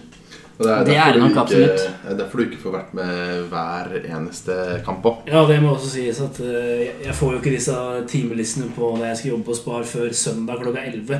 Og 0.58 0.66
det 0.68 0.70
er, 0.70 0.84
Det 0.86 0.96
er 1.00 1.12
det 1.16 1.20
nok 1.24 1.30
ikke, 1.32 1.40
absolutt. 1.42 1.82
det 2.04 2.10
er 2.12 2.16
derfor 2.20 2.38
du 2.38 2.44
ikke 2.44 2.58
får 2.62 2.74
vært 2.76 2.90
med 2.94 3.46
hver 3.50 3.94
eneste 4.04 4.56
kamp 4.86 5.06
òg. 5.08 5.22
Ja, 5.32 5.40
det 5.48 5.56
må 5.64 5.72
også 5.74 5.88
sies 5.96 6.20
at 6.22 6.38
eh, 6.44 6.82
jeg- 6.84 7.06
jeg 7.08 7.14
får 7.18 7.32
jo 7.32 7.38
ikke 7.40 7.54
disse 7.56 7.76
timelistene 8.12 8.68
på 8.76 8.92
når 8.94 9.06
jeg 9.08 9.16
skal 9.22 9.30
jobbe 9.32 9.48
på 9.48 9.56
Spar 9.58 9.82
før 9.88 10.12
søndag 10.14 10.60
klokka 10.62 10.84
11. 10.92 11.18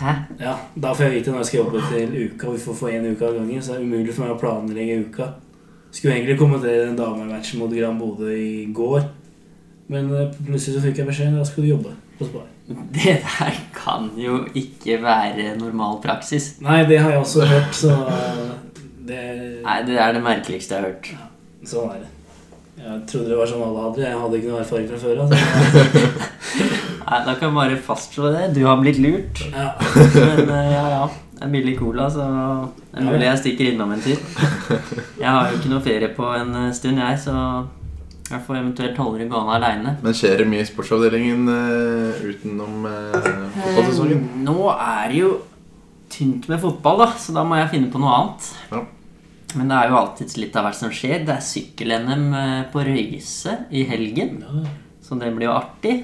Hæ? 0.00 0.12
Ja, 0.40 0.54
Da 0.82 0.92
får 0.96 1.04
jeg 1.06 1.14
vite 1.18 1.30
når 1.32 1.42
jeg 1.42 1.46
skal 1.50 1.60
jobbe 1.60 1.80
til 1.90 2.14
uka, 2.24 2.50
vi 2.54 2.58
får 2.64 2.76
få 2.78 2.90
én 2.94 3.06
uke 3.10 3.26
av 3.26 3.34
gangen. 3.36 3.62
Så 3.62 3.72
det 3.74 3.80
er 3.80 3.86
umulig 3.86 4.14
for 4.16 4.24
meg 4.24 4.34
å 4.34 4.40
planlegge 4.40 5.00
uka. 5.06 5.26
Skulle 5.92 6.14
egentlig 6.16 6.38
kommentere 6.38 6.88
en 6.88 6.96
damematch 6.98 7.54
mot 7.58 7.72
Gran 7.74 7.98
Bodø 7.98 8.30
i 8.32 8.68
går. 8.74 9.02
Men 9.90 10.12
eh, 10.14 10.30
plutselig 10.46 10.78
så 10.78 10.84
fikk 10.86 11.02
jeg 11.02 11.08
beskjed 11.10 11.36
da 11.36 11.44
skal 11.44 11.66
du 11.66 11.72
jobbe 11.72 11.96
på 12.18 12.28
Spar. 12.28 12.46
Det 12.94 13.16
der 13.24 13.56
kan 13.74 14.10
jo 14.20 14.44
ikke 14.54 15.00
være 15.02 15.56
normal 15.58 15.98
praksis. 16.04 16.52
Nei, 16.62 16.84
det 16.86 17.00
har 17.02 17.10
jeg 17.16 17.24
også 17.24 17.48
hørt, 17.50 17.74
så 17.74 17.96
eh, 18.06 18.46
det 19.08 19.20
Nei, 19.64 19.78
det 19.88 19.98
er 19.98 20.14
det 20.14 20.22
merkeligste 20.22 20.76
jeg 20.76 20.84
har 20.84 20.92
hørt. 20.92 21.10
Sånn 21.66 21.90
er 21.96 22.04
det. 22.04 22.12
Jeg 22.80 23.00
trodde 23.10 23.28
det 23.28 23.36
var 23.36 23.50
sånn 23.50 23.64
alle 23.66 23.82
hadde. 23.88 24.04
Jeg 24.06 24.20
hadde 24.22 24.38
ikke 24.38 24.52
noe 24.54 24.62
erfaring 24.62 24.86
fra 24.88 25.00
før 25.02 25.24
av. 25.26 25.34
Nei, 27.06 27.24
Da 27.26 27.34
kan 27.34 27.48
jeg 27.48 27.56
bare 27.56 27.80
fastslå 27.88 28.30
det. 28.34 28.46
Du 28.56 28.62
har 28.66 28.80
blitt 28.80 29.00
lurt. 29.02 29.42
Ja. 29.50 29.72
Men 30.14 30.48
eh, 30.48 30.70
ja, 30.74 30.86
ja. 30.96 31.02
Det 31.40 31.46
er 31.46 31.52
billig 31.54 31.78
cola, 31.78 32.04
så 32.12 32.24
det 32.92 33.00
er 33.00 33.06
mulig 33.06 33.24
jeg 33.24 33.40
stikker 33.40 33.68
innom 33.70 33.94
en 33.94 34.02
tur. 34.04 34.18
Jeg 35.16 35.24
har 35.24 35.46
jo 35.48 35.56
ikke 35.56 35.70
noe 35.72 35.84
ferie 35.84 36.10
på 36.12 36.26
en 36.36 36.50
eh, 36.66 36.72
stund, 36.76 37.00
jeg, 37.00 37.16
så 37.22 37.36
jeg 38.30 38.42
får 38.44 38.58
eventuelt 38.58 39.00
holde 39.00 39.22
det 39.22 39.30
gående 39.32 39.54
aleine. 39.56 39.94
Men 40.04 40.14
skjer 40.18 40.42
det 40.42 40.46
mye 40.50 40.62
i 40.62 40.68
sportsavdelingen 40.68 41.48
uh, 41.48 42.20
utenom 42.28 42.84
uh, 42.84 43.16
fotballsesongen? 43.56 44.20
Nå 44.44 44.68
er 44.74 45.08
det 45.10 45.18
jo 45.22 45.32
tynt 46.12 46.46
med 46.52 46.60
fotball, 46.62 47.00
da, 47.06 47.08
så 47.24 47.34
da 47.34 47.46
må 47.48 47.58
jeg 47.58 47.72
finne 47.72 47.90
på 47.90 48.02
noe 48.04 48.12
annet. 48.18 48.52
Ja. 48.70 48.84
Men 49.56 49.72
det 49.72 49.80
er 49.80 49.90
jo 49.90 49.98
alltids 49.98 50.36
litt 50.38 50.60
av 50.60 50.68
hvert 50.68 50.78
som 50.78 50.92
skjer. 50.94 51.24
Det 51.26 51.34
er 51.34 51.48
sykkel-NM 51.48 52.28
på 52.70 52.84
Røyse 52.86 53.56
i 53.74 53.82
helgen, 53.88 54.44
Ja. 54.44 54.62
så 55.02 55.18
det 55.18 55.32
blir 55.34 55.48
jo 55.48 55.56
artig. 55.56 55.96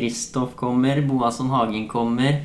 Kristoff 0.00 0.54
kommer, 0.56 1.02
Boasson 1.04 1.50
Hagen 1.52 1.88
kommer. 1.88 2.40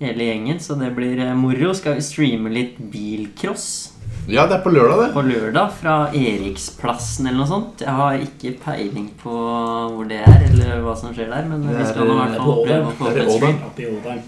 Hele 0.00 0.24
gjengen, 0.24 0.58
så 0.60 0.74
det 0.74 0.90
blir 0.96 1.20
eh, 1.22 1.34
moro. 1.34 1.70
Skal 1.74 1.94
vi 1.96 2.02
streame 2.04 2.50
litt 2.52 2.80
bilcross? 2.92 3.92
Ja, 4.26 4.48
det 4.50 4.56
er 4.58 4.62
på 4.64 4.72
lørdag, 4.74 4.98
det. 5.04 5.06
på 5.14 5.22
lørdag 5.22 5.70
fra 5.78 5.94
Eriksplassen 6.10 7.28
eller 7.30 7.38
noe 7.44 7.48
sånt. 7.48 7.84
Jeg 7.86 7.94
har 7.94 8.18
ikke 8.24 8.56
peiling 8.64 9.06
på 9.20 9.30
hvor 9.30 10.08
det 10.10 10.18
er, 10.26 10.48
eller 10.48 10.82
hva 10.82 10.96
som 10.98 11.14
skjer 11.14 11.30
der, 11.30 11.46
men 11.46 11.62
Det 11.62 11.76
vi 11.78 11.86
skal 11.86 12.10
nå 12.10 12.16
i 12.16 12.24
eh, 12.24 12.34
hvert 12.34 12.42
på 12.42 12.48
fall 12.48 12.66
prøve 12.66 12.90
å 12.90 12.96
få 12.98 13.06
opp 13.06 13.14
i 13.14 13.22
et 13.22 13.32
stream. 13.36 13.62
Oppe 13.70 13.84
i 13.84 13.88
Årdalen. 13.92 14.26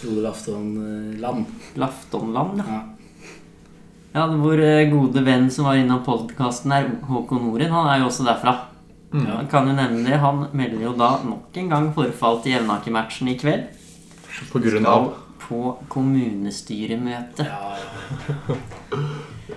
Frode 0.00 0.24
Lafton 0.24 0.72
eh, 0.80 1.44
Laftonland, 1.84 2.64
ja. 2.64 2.80
Ja. 2.80 2.80
ja. 4.16 4.26
Vår 4.40 4.64
eh, 4.64 4.86
gode 4.94 5.26
venn 5.28 5.46
som 5.52 5.68
var 5.68 5.78
innom 5.78 6.00
podkasten 6.08 6.74
her, 6.74 6.90
Håkon 7.12 7.44
Noren, 7.44 7.76
han 7.76 7.92
er 7.92 8.02
jo 8.02 8.08
også 8.08 8.26
derfra. 8.26 8.56
Mm. 9.12 9.26
Han 9.26 9.48
kan 9.50 9.66
jo 9.66 9.74
nevne 9.74 10.04
det. 10.06 10.18
Han 10.22 10.44
melder 10.52 10.84
jo 10.84 10.92
da 10.98 11.10
nok 11.26 11.56
en 11.58 11.68
gang 11.72 11.88
forfall 11.96 12.42
til 12.44 12.52
Jevnaker-matchen 12.54 13.28
i 13.32 13.36
kveld. 13.40 13.66
På 14.52 14.60
grunn 14.62 14.86
av 14.86 15.08
På 15.42 15.72
kommunestyremøte. 15.90 17.46
Ja, 17.48 17.72
ja. 17.74 18.56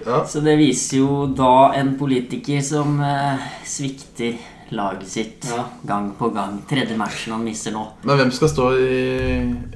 Ja. 0.06 0.24
Så 0.28 0.42
det 0.44 0.56
viser 0.58 0.98
jo 1.04 1.28
da 1.38 1.72
en 1.78 1.94
politiker 2.00 2.60
som 2.66 2.98
eh, 3.06 3.44
svikter 3.70 4.40
laget 4.74 5.08
sitt 5.08 5.46
Ja. 5.52 5.68
gang 5.86 6.10
på 6.18 6.30
gang. 6.34 6.58
Tredje 6.68 6.98
matchen 6.98 7.36
han 7.36 7.44
mister 7.46 7.72
nå. 7.76 7.84
Men 8.04 8.18
hvem 8.18 8.32
skal 8.34 8.50
stå 8.50 8.72
i, 8.74 8.98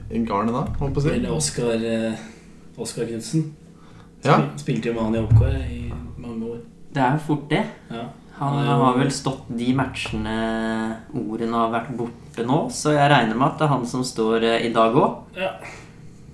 i 0.09 0.23
garnet 0.25 0.55
da? 0.57 0.63
Holdt 0.81 0.95
på 0.97 1.03
å 1.03 1.05
si? 1.05 1.13
Eller 1.13 1.35
Oskar 1.37 1.85
eh, 1.85 2.17
Oskar 2.81 3.05
Knutsen. 3.07 3.45
Ja. 4.25 4.39
Spilte 4.57 4.89
jo 4.89 4.97
med 4.97 5.03
han 5.05 5.15
i 5.15 5.21
oppgå 5.21 5.51
i 5.53 5.81
mange 6.17 6.49
år. 6.55 6.59
Det 6.97 7.03
er 7.05 7.13
jo 7.19 7.23
fort 7.29 7.45
det. 7.53 7.61
Ja. 7.93 8.07
Han 8.39 8.53
jo- 8.65 8.77
har 8.83 8.97
vel 8.99 9.09
stått 9.11 9.47
de 9.49 9.71
matchene 9.73 10.33
ordene 11.17 11.57
har 11.57 11.71
vært 11.73 11.91
borte 11.97 12.45
nå, 12.45 12.59
så 12.69 12.93
jeg 12.93 13.09
regner 13.09 13.35
med 13.35 13.47
at 13.47 13.57
det 13.57 13.65
er 13.65 13.71
han 13.73 13.85
som 13.89 14.03
står 14.05 14.43
eh, 14.45 14.65
i 14.67 14.73
dag 14.73 14.93
òg. 14.95 15.15
Ja. 15.35 15.51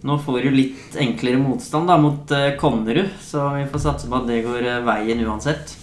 Nå 0.04 0.18
får 0.20 0.42
du 0.44 0.50
litt 0.52 0.98
enklere 1.00 1.40
motstand 1.40 1.88
da 1.88 1.96
mot 1.98 2.32
eh, 2.36 2.58
Konnerud, 2.60 3.08
så 3.24 3.46
vi 3.56 3.64
får 3.72 3.80
satse 3.86 4.10
på 4.12 4.18
at 4.20 4.28
det 4.28 4.42
går 4.44 4.68
eh, 4.68 4.82
veien 4.84 5.24
uansett. 5.24 5.78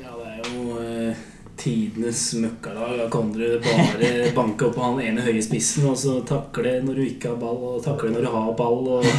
ja, 0.00 0.10
det 0.18 0.32
er 0.32 0.50
jo 0.50 0.80
eh, 0.82 1.22
tidenes 1.60 2.20
møkkalag. 2.40 2.96
Da 2.98 3.06
kan 3.12 3.32
du 3.34 3.44
bare 3.62 4.10
banke 4.38 4.68
opp 4.68 4.76
på 4.76 4.84
han 4.84 5.00
ene 5.04 5.24
høye 5.24 5.42
spissen, 5.44 5.86
og 5.90 5.98
så 6.00 6.18
takle 6.28 6.78
når 6.84 6.98
du 6.98 7.04
ikke 7.06 7.32
har 7.32 7.40
ball, 7.40 7.60
og 7.74 7.84
takle 7.84 8.12
når 8.14 8.26
du 8.26 8.30
har 8.34 8.52
ball. 8.58 8.92
Og... 8.98 9.08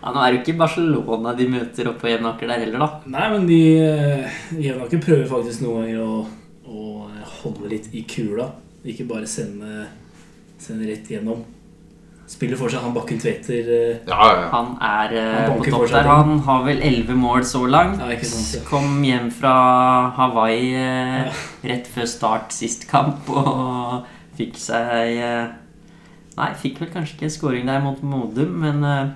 Ja, 0.00 0.14
Nå 0.14 0.20
er 0.24 0.32
det 0.32 0.38
ikke 0.40 0.56
Barcelona 0.56 1.34
de 1.36 1.44
møter 1.52 1.90
oppe 1.90 2.06
på 2.06 2.08
Jevnaker 2.08 2.48
der 2.48 2.62
heller, 2.62 2.80
da. 2.80 3.10
Nei, 3.12 3.26
men 3.34 3.42
de 3.44 3.58
eh, 3.84 4.38
Jevnaker 4.56 5.02
prøver 5.04 5.26
faktisk 5.28 5.60
noen 5.66 5.90
ganger 5.90 6.06
å, 6.06 6.22
å 6.64 6.84
holde 7.42 7.68
litt 7.68 7.90
i 7.92 8.06
kula. 8.08 8.46
Ikke 8.88 9.04
bare 9.10 9.28
sende, 9.28 9.90
sende 10.56 10.88
rett 10.88 11.10
gjennom. 11.12 11.44
Spiller 12.30 12.56
for 12.60 12.70
seg. 12.70 12.82
han 12.84 12.92
Bakken 12.94 13.18
Tveter. 13.18 13.70
eh, 13.74 13.96
Ja, 14.06 14.18
ja, 14.30 14.34
ja. 14.44 14.48
Han 14.52 14.68
er 14.80 15.14
eh, 15.18 15.48
Han 15.48 15.58
på 15.58 15.70
topp 15.72 15.88
der. 15.90 16.06
Han 16.06 16.38
har 16.46 16.62
vel 16.68 16.82
elleve 16.86 17.16
mål 17.18 17.42
så 17.44 17.64
langt. 17.66 17.98
Ja, 17.98 18.18
sant, 18.22 18.52
ja. 18.54 18.60
Kom 18.68 19.00
hjem 19.04 19.30
fra 19.34 19.54
Hawaii 20.16 20.70
eh, 20.78 21.40
rett 21.66 21.90
før 21.90 22.06
start 22.06 22.54
sist 22.54 22.86
kamp 22.90 23.28
og 23.34 24.06
fikk 24.38 24.54
seg 24.62 25.18
eh, 25.18 25.48
Nei, 26.38 26.52
fikk 26.56 26.78
vel 26.80 26.88
kanskje 26.94 27.18
ikke 27.18 27.32
scoring 27.34 27.66
der 27.68 27.82
mot 27.84 27.98
Modum, 28.06 28.54
men 28.62 28.84
eh, 28.86 29.10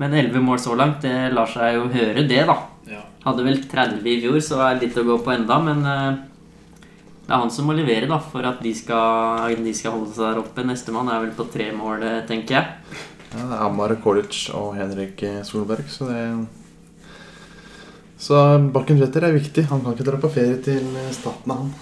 Men 0.00 0.14
elleve 0.18 0.40
mål 0.42 0.58
så 0.58 0.74
langt, 0.74 1.02
det 1.04 1.28
lar 1.36 1.46
seg 1.46 1.76
jo 1.76 1.84
høre, 1.92 2.24
det, 2.26 2.40
da. 2.48 2.56
Ja. 2.90 3.02
Hadde 3.26 3.44
vel 3.46 3.60
30 3.70 4.08
i 4.10 4.16
fjor, 4.24 4.40
så 4.42 4.56
er 4.66 4.74
det 4.80 4.88
litt 4.88 4.96
å 4.98 5.04
gå 5.06 5.18
på 5.22 5.30
enda, 5.36 5.60
men 5.62 5.84
eh, 5.86 6.16
det 7.22 7.30
er 7.30 7.38
han 7.38 7.52
som 7.54 7.68
må 7.70 7.76
levere 7.78 8.08
da, 8.10 8.18
for 8.18 8.44
at 8.48 8.58
de 8.64 8.72
skal, 8.74 9.54
de 9.62 9.74
skal 9.76 9.94
holde 9.94 10.10
seg 10.10 10.26
der 10.26 10.40
oppe. 10.42 10.64
Nestemann 10.66 11.10
er 11.12 11.22
vel 11.22 11.34
på 11.36 11.46
tre 11.52 11.70
mål, 11.76 12.02
eh, 12.08 12.24
tenker 12.28 12.58
jeg. 12.58 12.98
Ja, 13.32 13.46
det 13.46 13.56
er 13.56 13.62
Amar 13.68 13.94
Kolic 14.02 14.42
og 14.58 14.74
Henrik 14.76 15.22
Solberg, 15.48 15.86
så 15.88 16.10
det 16.10 16.24
Så 18.22 18.36
Bakken 18.74 18.98
Tveter 19.00 19.24
er 19.26 19.34
viktig. 19.34 19.66
Han 19.70 19.80
kan 19.82 19.96
ikke 19.96 20.06
dra 20.10 20.18
på 20.20 20.30
ferie 20.30 20.60
til 20.62 20.84
staten, 21.10 21.50
han. 21.50 21.72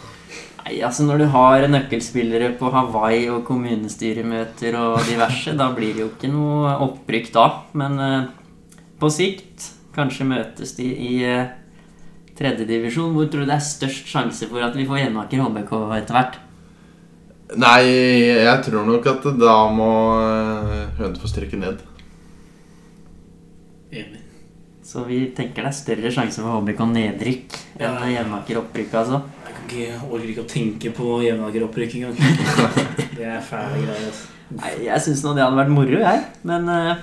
Nei, 0.70 0.80
altså 0.84 1.06
Når 1.08 1.18
du 1.18 1.26
har 1.32 1.66
nøkkelspillere 1.68 2.52
på 2.60 2.70
Hawaii 2.70 3.28
og 3.32 3.44
kommunestyremøter 3.48 4.76
og 4.78 5.00
diverse, 5.08 5.56
da 5.56 5.70
blir 5.74 5.96
det 5.96 6.04
jo 6.04 6.10
ikke 6.12 6.30
noe 6.32 6.76
opprykk 6.86 7.32
da. 7.34 7.46
Men 7.80 7.98
eh, 8.04 8.28
på 9.00 9.10
sikt 9.12 9.70
kanskje 9.96 10.28
møtes 10.28 10.76
de 10.76 10.86
i 10.86 11.14
eh, 11.26 11.50
tredjedivisjon. 12.40 13.12
Hvor 13.14 13.28
tror 13.30 13.44
du 13.44 13.50
det 13.50 13.58
er 13.58 13.66
størst 13.66 14.08
sjanse 14.10 14.48
for 14.50 14.64
at 14.64 14.76
vi 14.76 14.88
får 14.88 15.04
Jevnaker 15.04 15.44
HBK 15.44 15.74
etter 16.00 16.16
hvert? 16.16 16.40
Nei, 17.60 17.82
jeg 18.46 18.58
tror 18.66 18.86
nok 18.86 19.06
at 19.10 19.24
da 19.40 19.54
må 19.74 19.90
eh, 20.22 20.82
Hønefoss 21.00 21.32
stryke 21.34 21.58
ned. 21.58 21.80
Enig. 23.90 24.20
Så 24.86 25.04
vi 25.06 25.20
tenker 25.34 25.62
det 25.66 25.70
er 25.70 25.76
større 25.76 26.10
sjanse 26.14 26.42
for 26.42 26.60
HBK 26.60 26.80
nedrykk 26.94 27.56
enn 27.78 27.84
Ja. 28.00 28.08
Jevnaker 28.10 28.58
opprykk, 28.62 28.94
altså. 29.02 29.20
Jeg 29.46 29.54
kan 29.54 29.66
ikke, 29.66 29.84
jeg 29.84 30.00
orker 30.10 30.32
ikke 30.32 30.44
å 30.44 30.50
tenke 30.50 30.92
på 30.96 31.20
Jevnaker-opprykk 31.26 31.96
engang. 32.00 32.16
Det 33.18 33.26
er 33.28 33.42
fæle 33.44 33.82
greier. 33.84 34.06
Altså. 34.08 34.30
Nei, 34.56 34.72
jeg 34.86 35.04
syns 35.04 35.22
nå 35.22 35.34
det 35.36 35.44
hadde 35.44 35.58
vært 35.60 35.74
moro, 35.74 35.98
jeg. 36.00 36.22
Men 36.48 36.70
eh, 36.74 37.02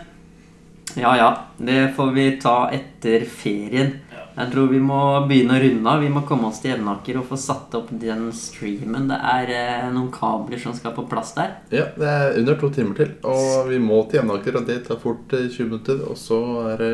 ja 0.99 1.13
ja. 1.19 1.29
Det 1.59 1.79
får 1.95 2.11
vi 2.15 2.25
ta 2.41 2.57
etter 2.75 3.23
ferien. 3.29 3.93
Jeg 4.37 4.51
tror 4.53 4.67
vi 4.69 4.79
må 4.81 4.97
begynne 5.25 5.55
å 5.57 5.61
runde 5.63 5.89
av. 5.89 6.03
Vi 6.05 6.09
må 6.13 6.21
komme 6.29 6.51
oss 6.51 6.59
til 6.61 6.75
Jevnaker 6.75 7.17
og 7.17 7.25
få 7.31 7.39
satt 7.41 7.73
opp 7.79 7.87
den 7.89 8.27
streamen. 8.37 9.07
Det 9.09 9.17
er 9.17 9.53
eh, 9.55 9.85
noen 9.93 10.11
kabler 10.13 10.61
som 10.61 10.75
skal 10.77 10.93
på 10.93 11.07
plass 11.09 11.31
der. 11.33 11.55
Ja, 11.73 11.87
det 11.97 12.11
er 12.11 12.37
under 12.43 12.59
to 12.61 12.69
timer 12.73 12.99
til, 12.99 13.15
og 13.25 13.71
vi 13.71 13.79
må 13.81 14.03
til 14.05 14.19
Jevnaker, 14.21 14.59
og 14.59 14.67
det 14.69 14.83
tar 14.85 14.99
fort 15.01 15.33
eh, 15.33 15.47
20 15.49 15.71
minutter. 15.71 16.03
Og 16.05 16.19
så 16.21 16.37
er 16.73 16.83
det 16.83 16.91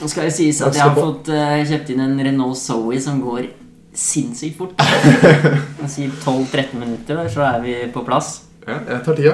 Nå 0.00 0.08
skal 0.08 0.30
det 0.30 0.32
sies 0.32 0.60
at 0.64 0.72
Jeg 0.72 0.80
jeg 0.80 0.86
har 0.86 0.96
fått 0.96 1.32
eh, 1.34 1.56
kjøpt 1.68 1.90
inn 1.92 2.04
en 2.04 2.22
Renault 2.24 2.56
Zoe 2.56 3.00
som 3.02 3.18
går 3.24 3.50
sinnssykt 3.92 4.60
fort. 4.60 4.78
Jeg 5.82 5.90
sier 5.90 6.12
12-13 6.14 6.78
minutter, 6.78 7.18
der, 7.18 7.32
så 7.32 7.42
er 7.48 7.58
vi 7.64 7.74
på 7.90 8.04
plass. 8.06 8.44
Ja, 8.62 8.76
jeg 8.86 9.00
tar 9.02 9.16
tida. 9.18 9.32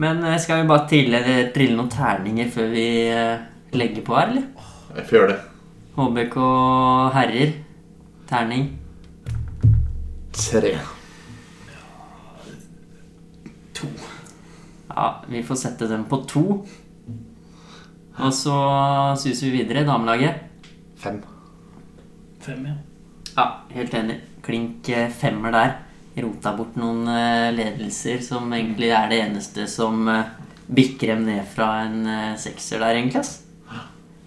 Men 0.00 0.24
eh, 0.24 0.38
skal 0.40 0.62
vi 0.62 0.70
bare 0.70 0.88
trille, 0.88 1.20
trille 1.52 1.76
noen 1.76 1.92
terninger 1.92 2.48
før 2.52 2.72
vi 2.72 2.86
eh, 3.10 3.44
legger 3.76 4.06
på 4.06 4.16
her, 4.16 4.32
eller? 4.32 4.72
Jeg 4.96 5.08
får 5.10 5.18
gjøre 5.18 5.30
det. 5.34 5.38
HBK 5.96 6.36
herrer. 7.14 7.52
Terning. 8.28 8.66
Tre. 10.36 10.72
To. 13.72 13.86
Ja, 14.88 15.06
vi 15.28 15.42
får 15.42 15.54
sette 15.54 15.88
dem 15.88 16.04
på 16.04 16.18
to. 16.28 16.42
Og 18.16 18.32
så 18.32 18.56
suser 19.20 19.48
vi 19.48 19.62
videre, 19.62 19.86
damelaget. 19.88 20.42
Fem. 21.00 21.22
Fem, 22.44 22.66
ja. 22.68 22.74
Ja, 23.36 23.46
helt 23.72 23.94
enig. 23.96 24.18
Klink 24.44 24.88
eh, 24.88 25.08
femmer 25.12 25.52
der. 25.52 25.72
Rota 26.16 26.52
bort 26.56 26.76
noen 26.80 27.08
eh, 27.12 27.50
ledelser 27.56 28.20
som 28.24 28.52
egentlig 28.56 28.92
er 28.96 29.08
det 29.12 29.22
eneste 29.24 29.66
som 29.68 30.04
eh, 30.12 30.28
bikker 30.66 31.14
dem 31.14 31.24
ned 31.28 31.48
fra 31.52 31.70
en 31.86 32.36
sekser 32.40 32.84
der, 32.84 32.96
egentlig. 33.00 33.24
ass. 33.24 33.42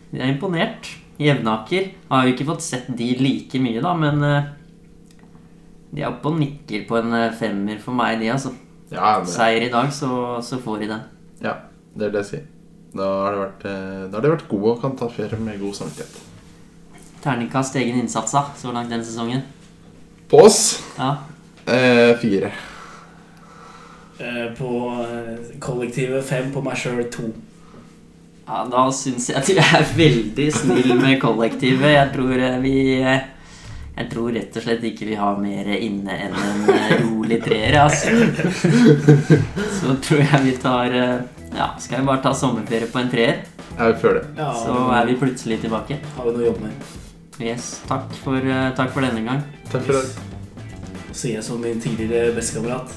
De 0.09 0.21
er 0.21 0.33
imponert. 0.33 0.89
Jevnaker 1.19 1.89
har 2.09 2.25
jo 2.25 2.33
ikke 2.33 2.47
fått 2.47 2.63
sett 2.63 2.87
de 2.95 3.09
like 3.19 3.59
mye, 3.59 3.81
da, 3.83 3.91
men 3.99 4.23
eh, 4.23 4.47
de 5.91 6.03
er 6.03 6.11
oppe 6.11 6.29
og 6.31 6.37
nikker 6.39 6.85
på 6.87 6.99
en 7.01 7.13
eh, 7.17 7.33
femmer 7.35 7.81
for 7.83 7.97
meg, 7.97 8.19
de, 8.21 8.29
altså. 8.31 8.53
Ja, 8.89 9.19
det, 9.21 9.29
Seier 9.29 9.65
i 9.67 9.73
dag, 9.73 9.91
så, 9.93 10.39
så 10.41 10.57
får 10.63 10.79
de 10.85 10.87
den. 10.93 11.03
ja, 11.43 11.57
det 11.93 12.07
er 12.07 12.13
det 12.15 12.23
jeg 12.23 12.29
sier. 12.31 12.47
Da 12.95 13.05
har 13.05 13.35
de 13.35 13.41
vært, 13.43 13.65
eh, 13.69 14.05
da 14.09 14.21
de 14.23 14.31
vært 14.31 14.47
gode 14.49 14.71
og 14.73 14.81
kan 14.81 14.95
ta 14.97 15.09
ferie 15.13 15.37
med 15.43 15.59
god 15.61 15.75
samvittighet. 15.77 16.25
Terningkast 17.21 17.75
egen 17.75 17.99
innsats 17.99 18.31
da, 18.33 18.45
så 18.57 18.71
langt 18.73 18.89
den 18.89 19.03
sesongen. 19.03 19.43
På 20.31 20.45
oss 20.45 20.79
Ja, 20.97 21.11
eh, 21.67 22.15
fire. 22.21 22.51
Eh, 24.19 24.47
På 24.57 24.71
kollektivet 25.59 26.23
fem, 26.25 26.49
på 26.53 26.61
meg 26.63 26.77
sjøl 26.79 27.05
to. 27.13 27.29
Ja 28.49 28.63
Da 28.71 28.85
syns 28.93 29.29
jeg 29.29 29.37
at 29.37 29.49
du 29.49 29.59
er 29.61 29.91
veldig 29.97 30.47
snill 30.53 30.95
med 30.99 31.19
kollektivet. 31.21 31.91
Jeg 31.93 32.09
tror 32.15 32.33
eh, 32.47 32.55
vi 32.63 32.75
eh, 33.01 33.27
Jeg 33.99 34.07
tror 34.13 34.31
rett 34.33 34.55
og 34.57 34.63
slett 34.65 34.85
ikke 34.89 35.09
vi 35.09 35.17
har 35.19 35.37
mer 35.41 35.69
inne 35.75 36.15
enn 36.25 36.37
en 36.39 36.69
eh, 36.73 36.93
rolig 37.03 37.41
treer. 37.43 37.77
Altså. 37.83 38.13
Så 39.79 39.95
tror 40.05 40.23
jeg 40.23 40.41
vi 40.47 40.55
tar 40.61 40.95
Ja, 41.55 41.71
skal 41.81 42.01
vi 42.01 42.07
bare 42.07 42.23
ta 42.23 42.33
sommerferie 42.37 42.89
på 42.91 43.01
en 43.01 43.09
treer, 43.11 43.43
Jeg 43.75 43.93
vi 43.93 43.99
føler 44.01 44.21
det. 44.21 44.33
Ja, 44.37 44.49
så 44.53 44.75
er 44.93 45.05
vi 45.09 45.15
plutselig 45.21 45.61
tilbake. 45.63 45.99
har 46.17 46.27
vi 46.27 46.33
noe 46.35 46.43
å 46.43 46.49
jobbe 46.51 46.67
med. 46.67 46.89
Yes, 47.39 47.69
takk 47.87 48.11
for, 48.23 48.43
takk 48.75 48.91
for 48.91 49.05
denne 49.07 49.23
gang. 49.25 49.41
Takk 49.71 49.87
for 49.87 49.95
det. 49.95 50.03
dag. 50.03 51.15
Sier 51.15 51.39
jeg 51.39 51.43
som 51.47 51.61
min 51.63 51.81
tidligere 51.81 52.35
bestekamerat 52.35 52.93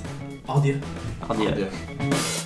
adjø. 0.52 0.76
Adjø. 1.30 1.50
Adjø. 1.54 2.40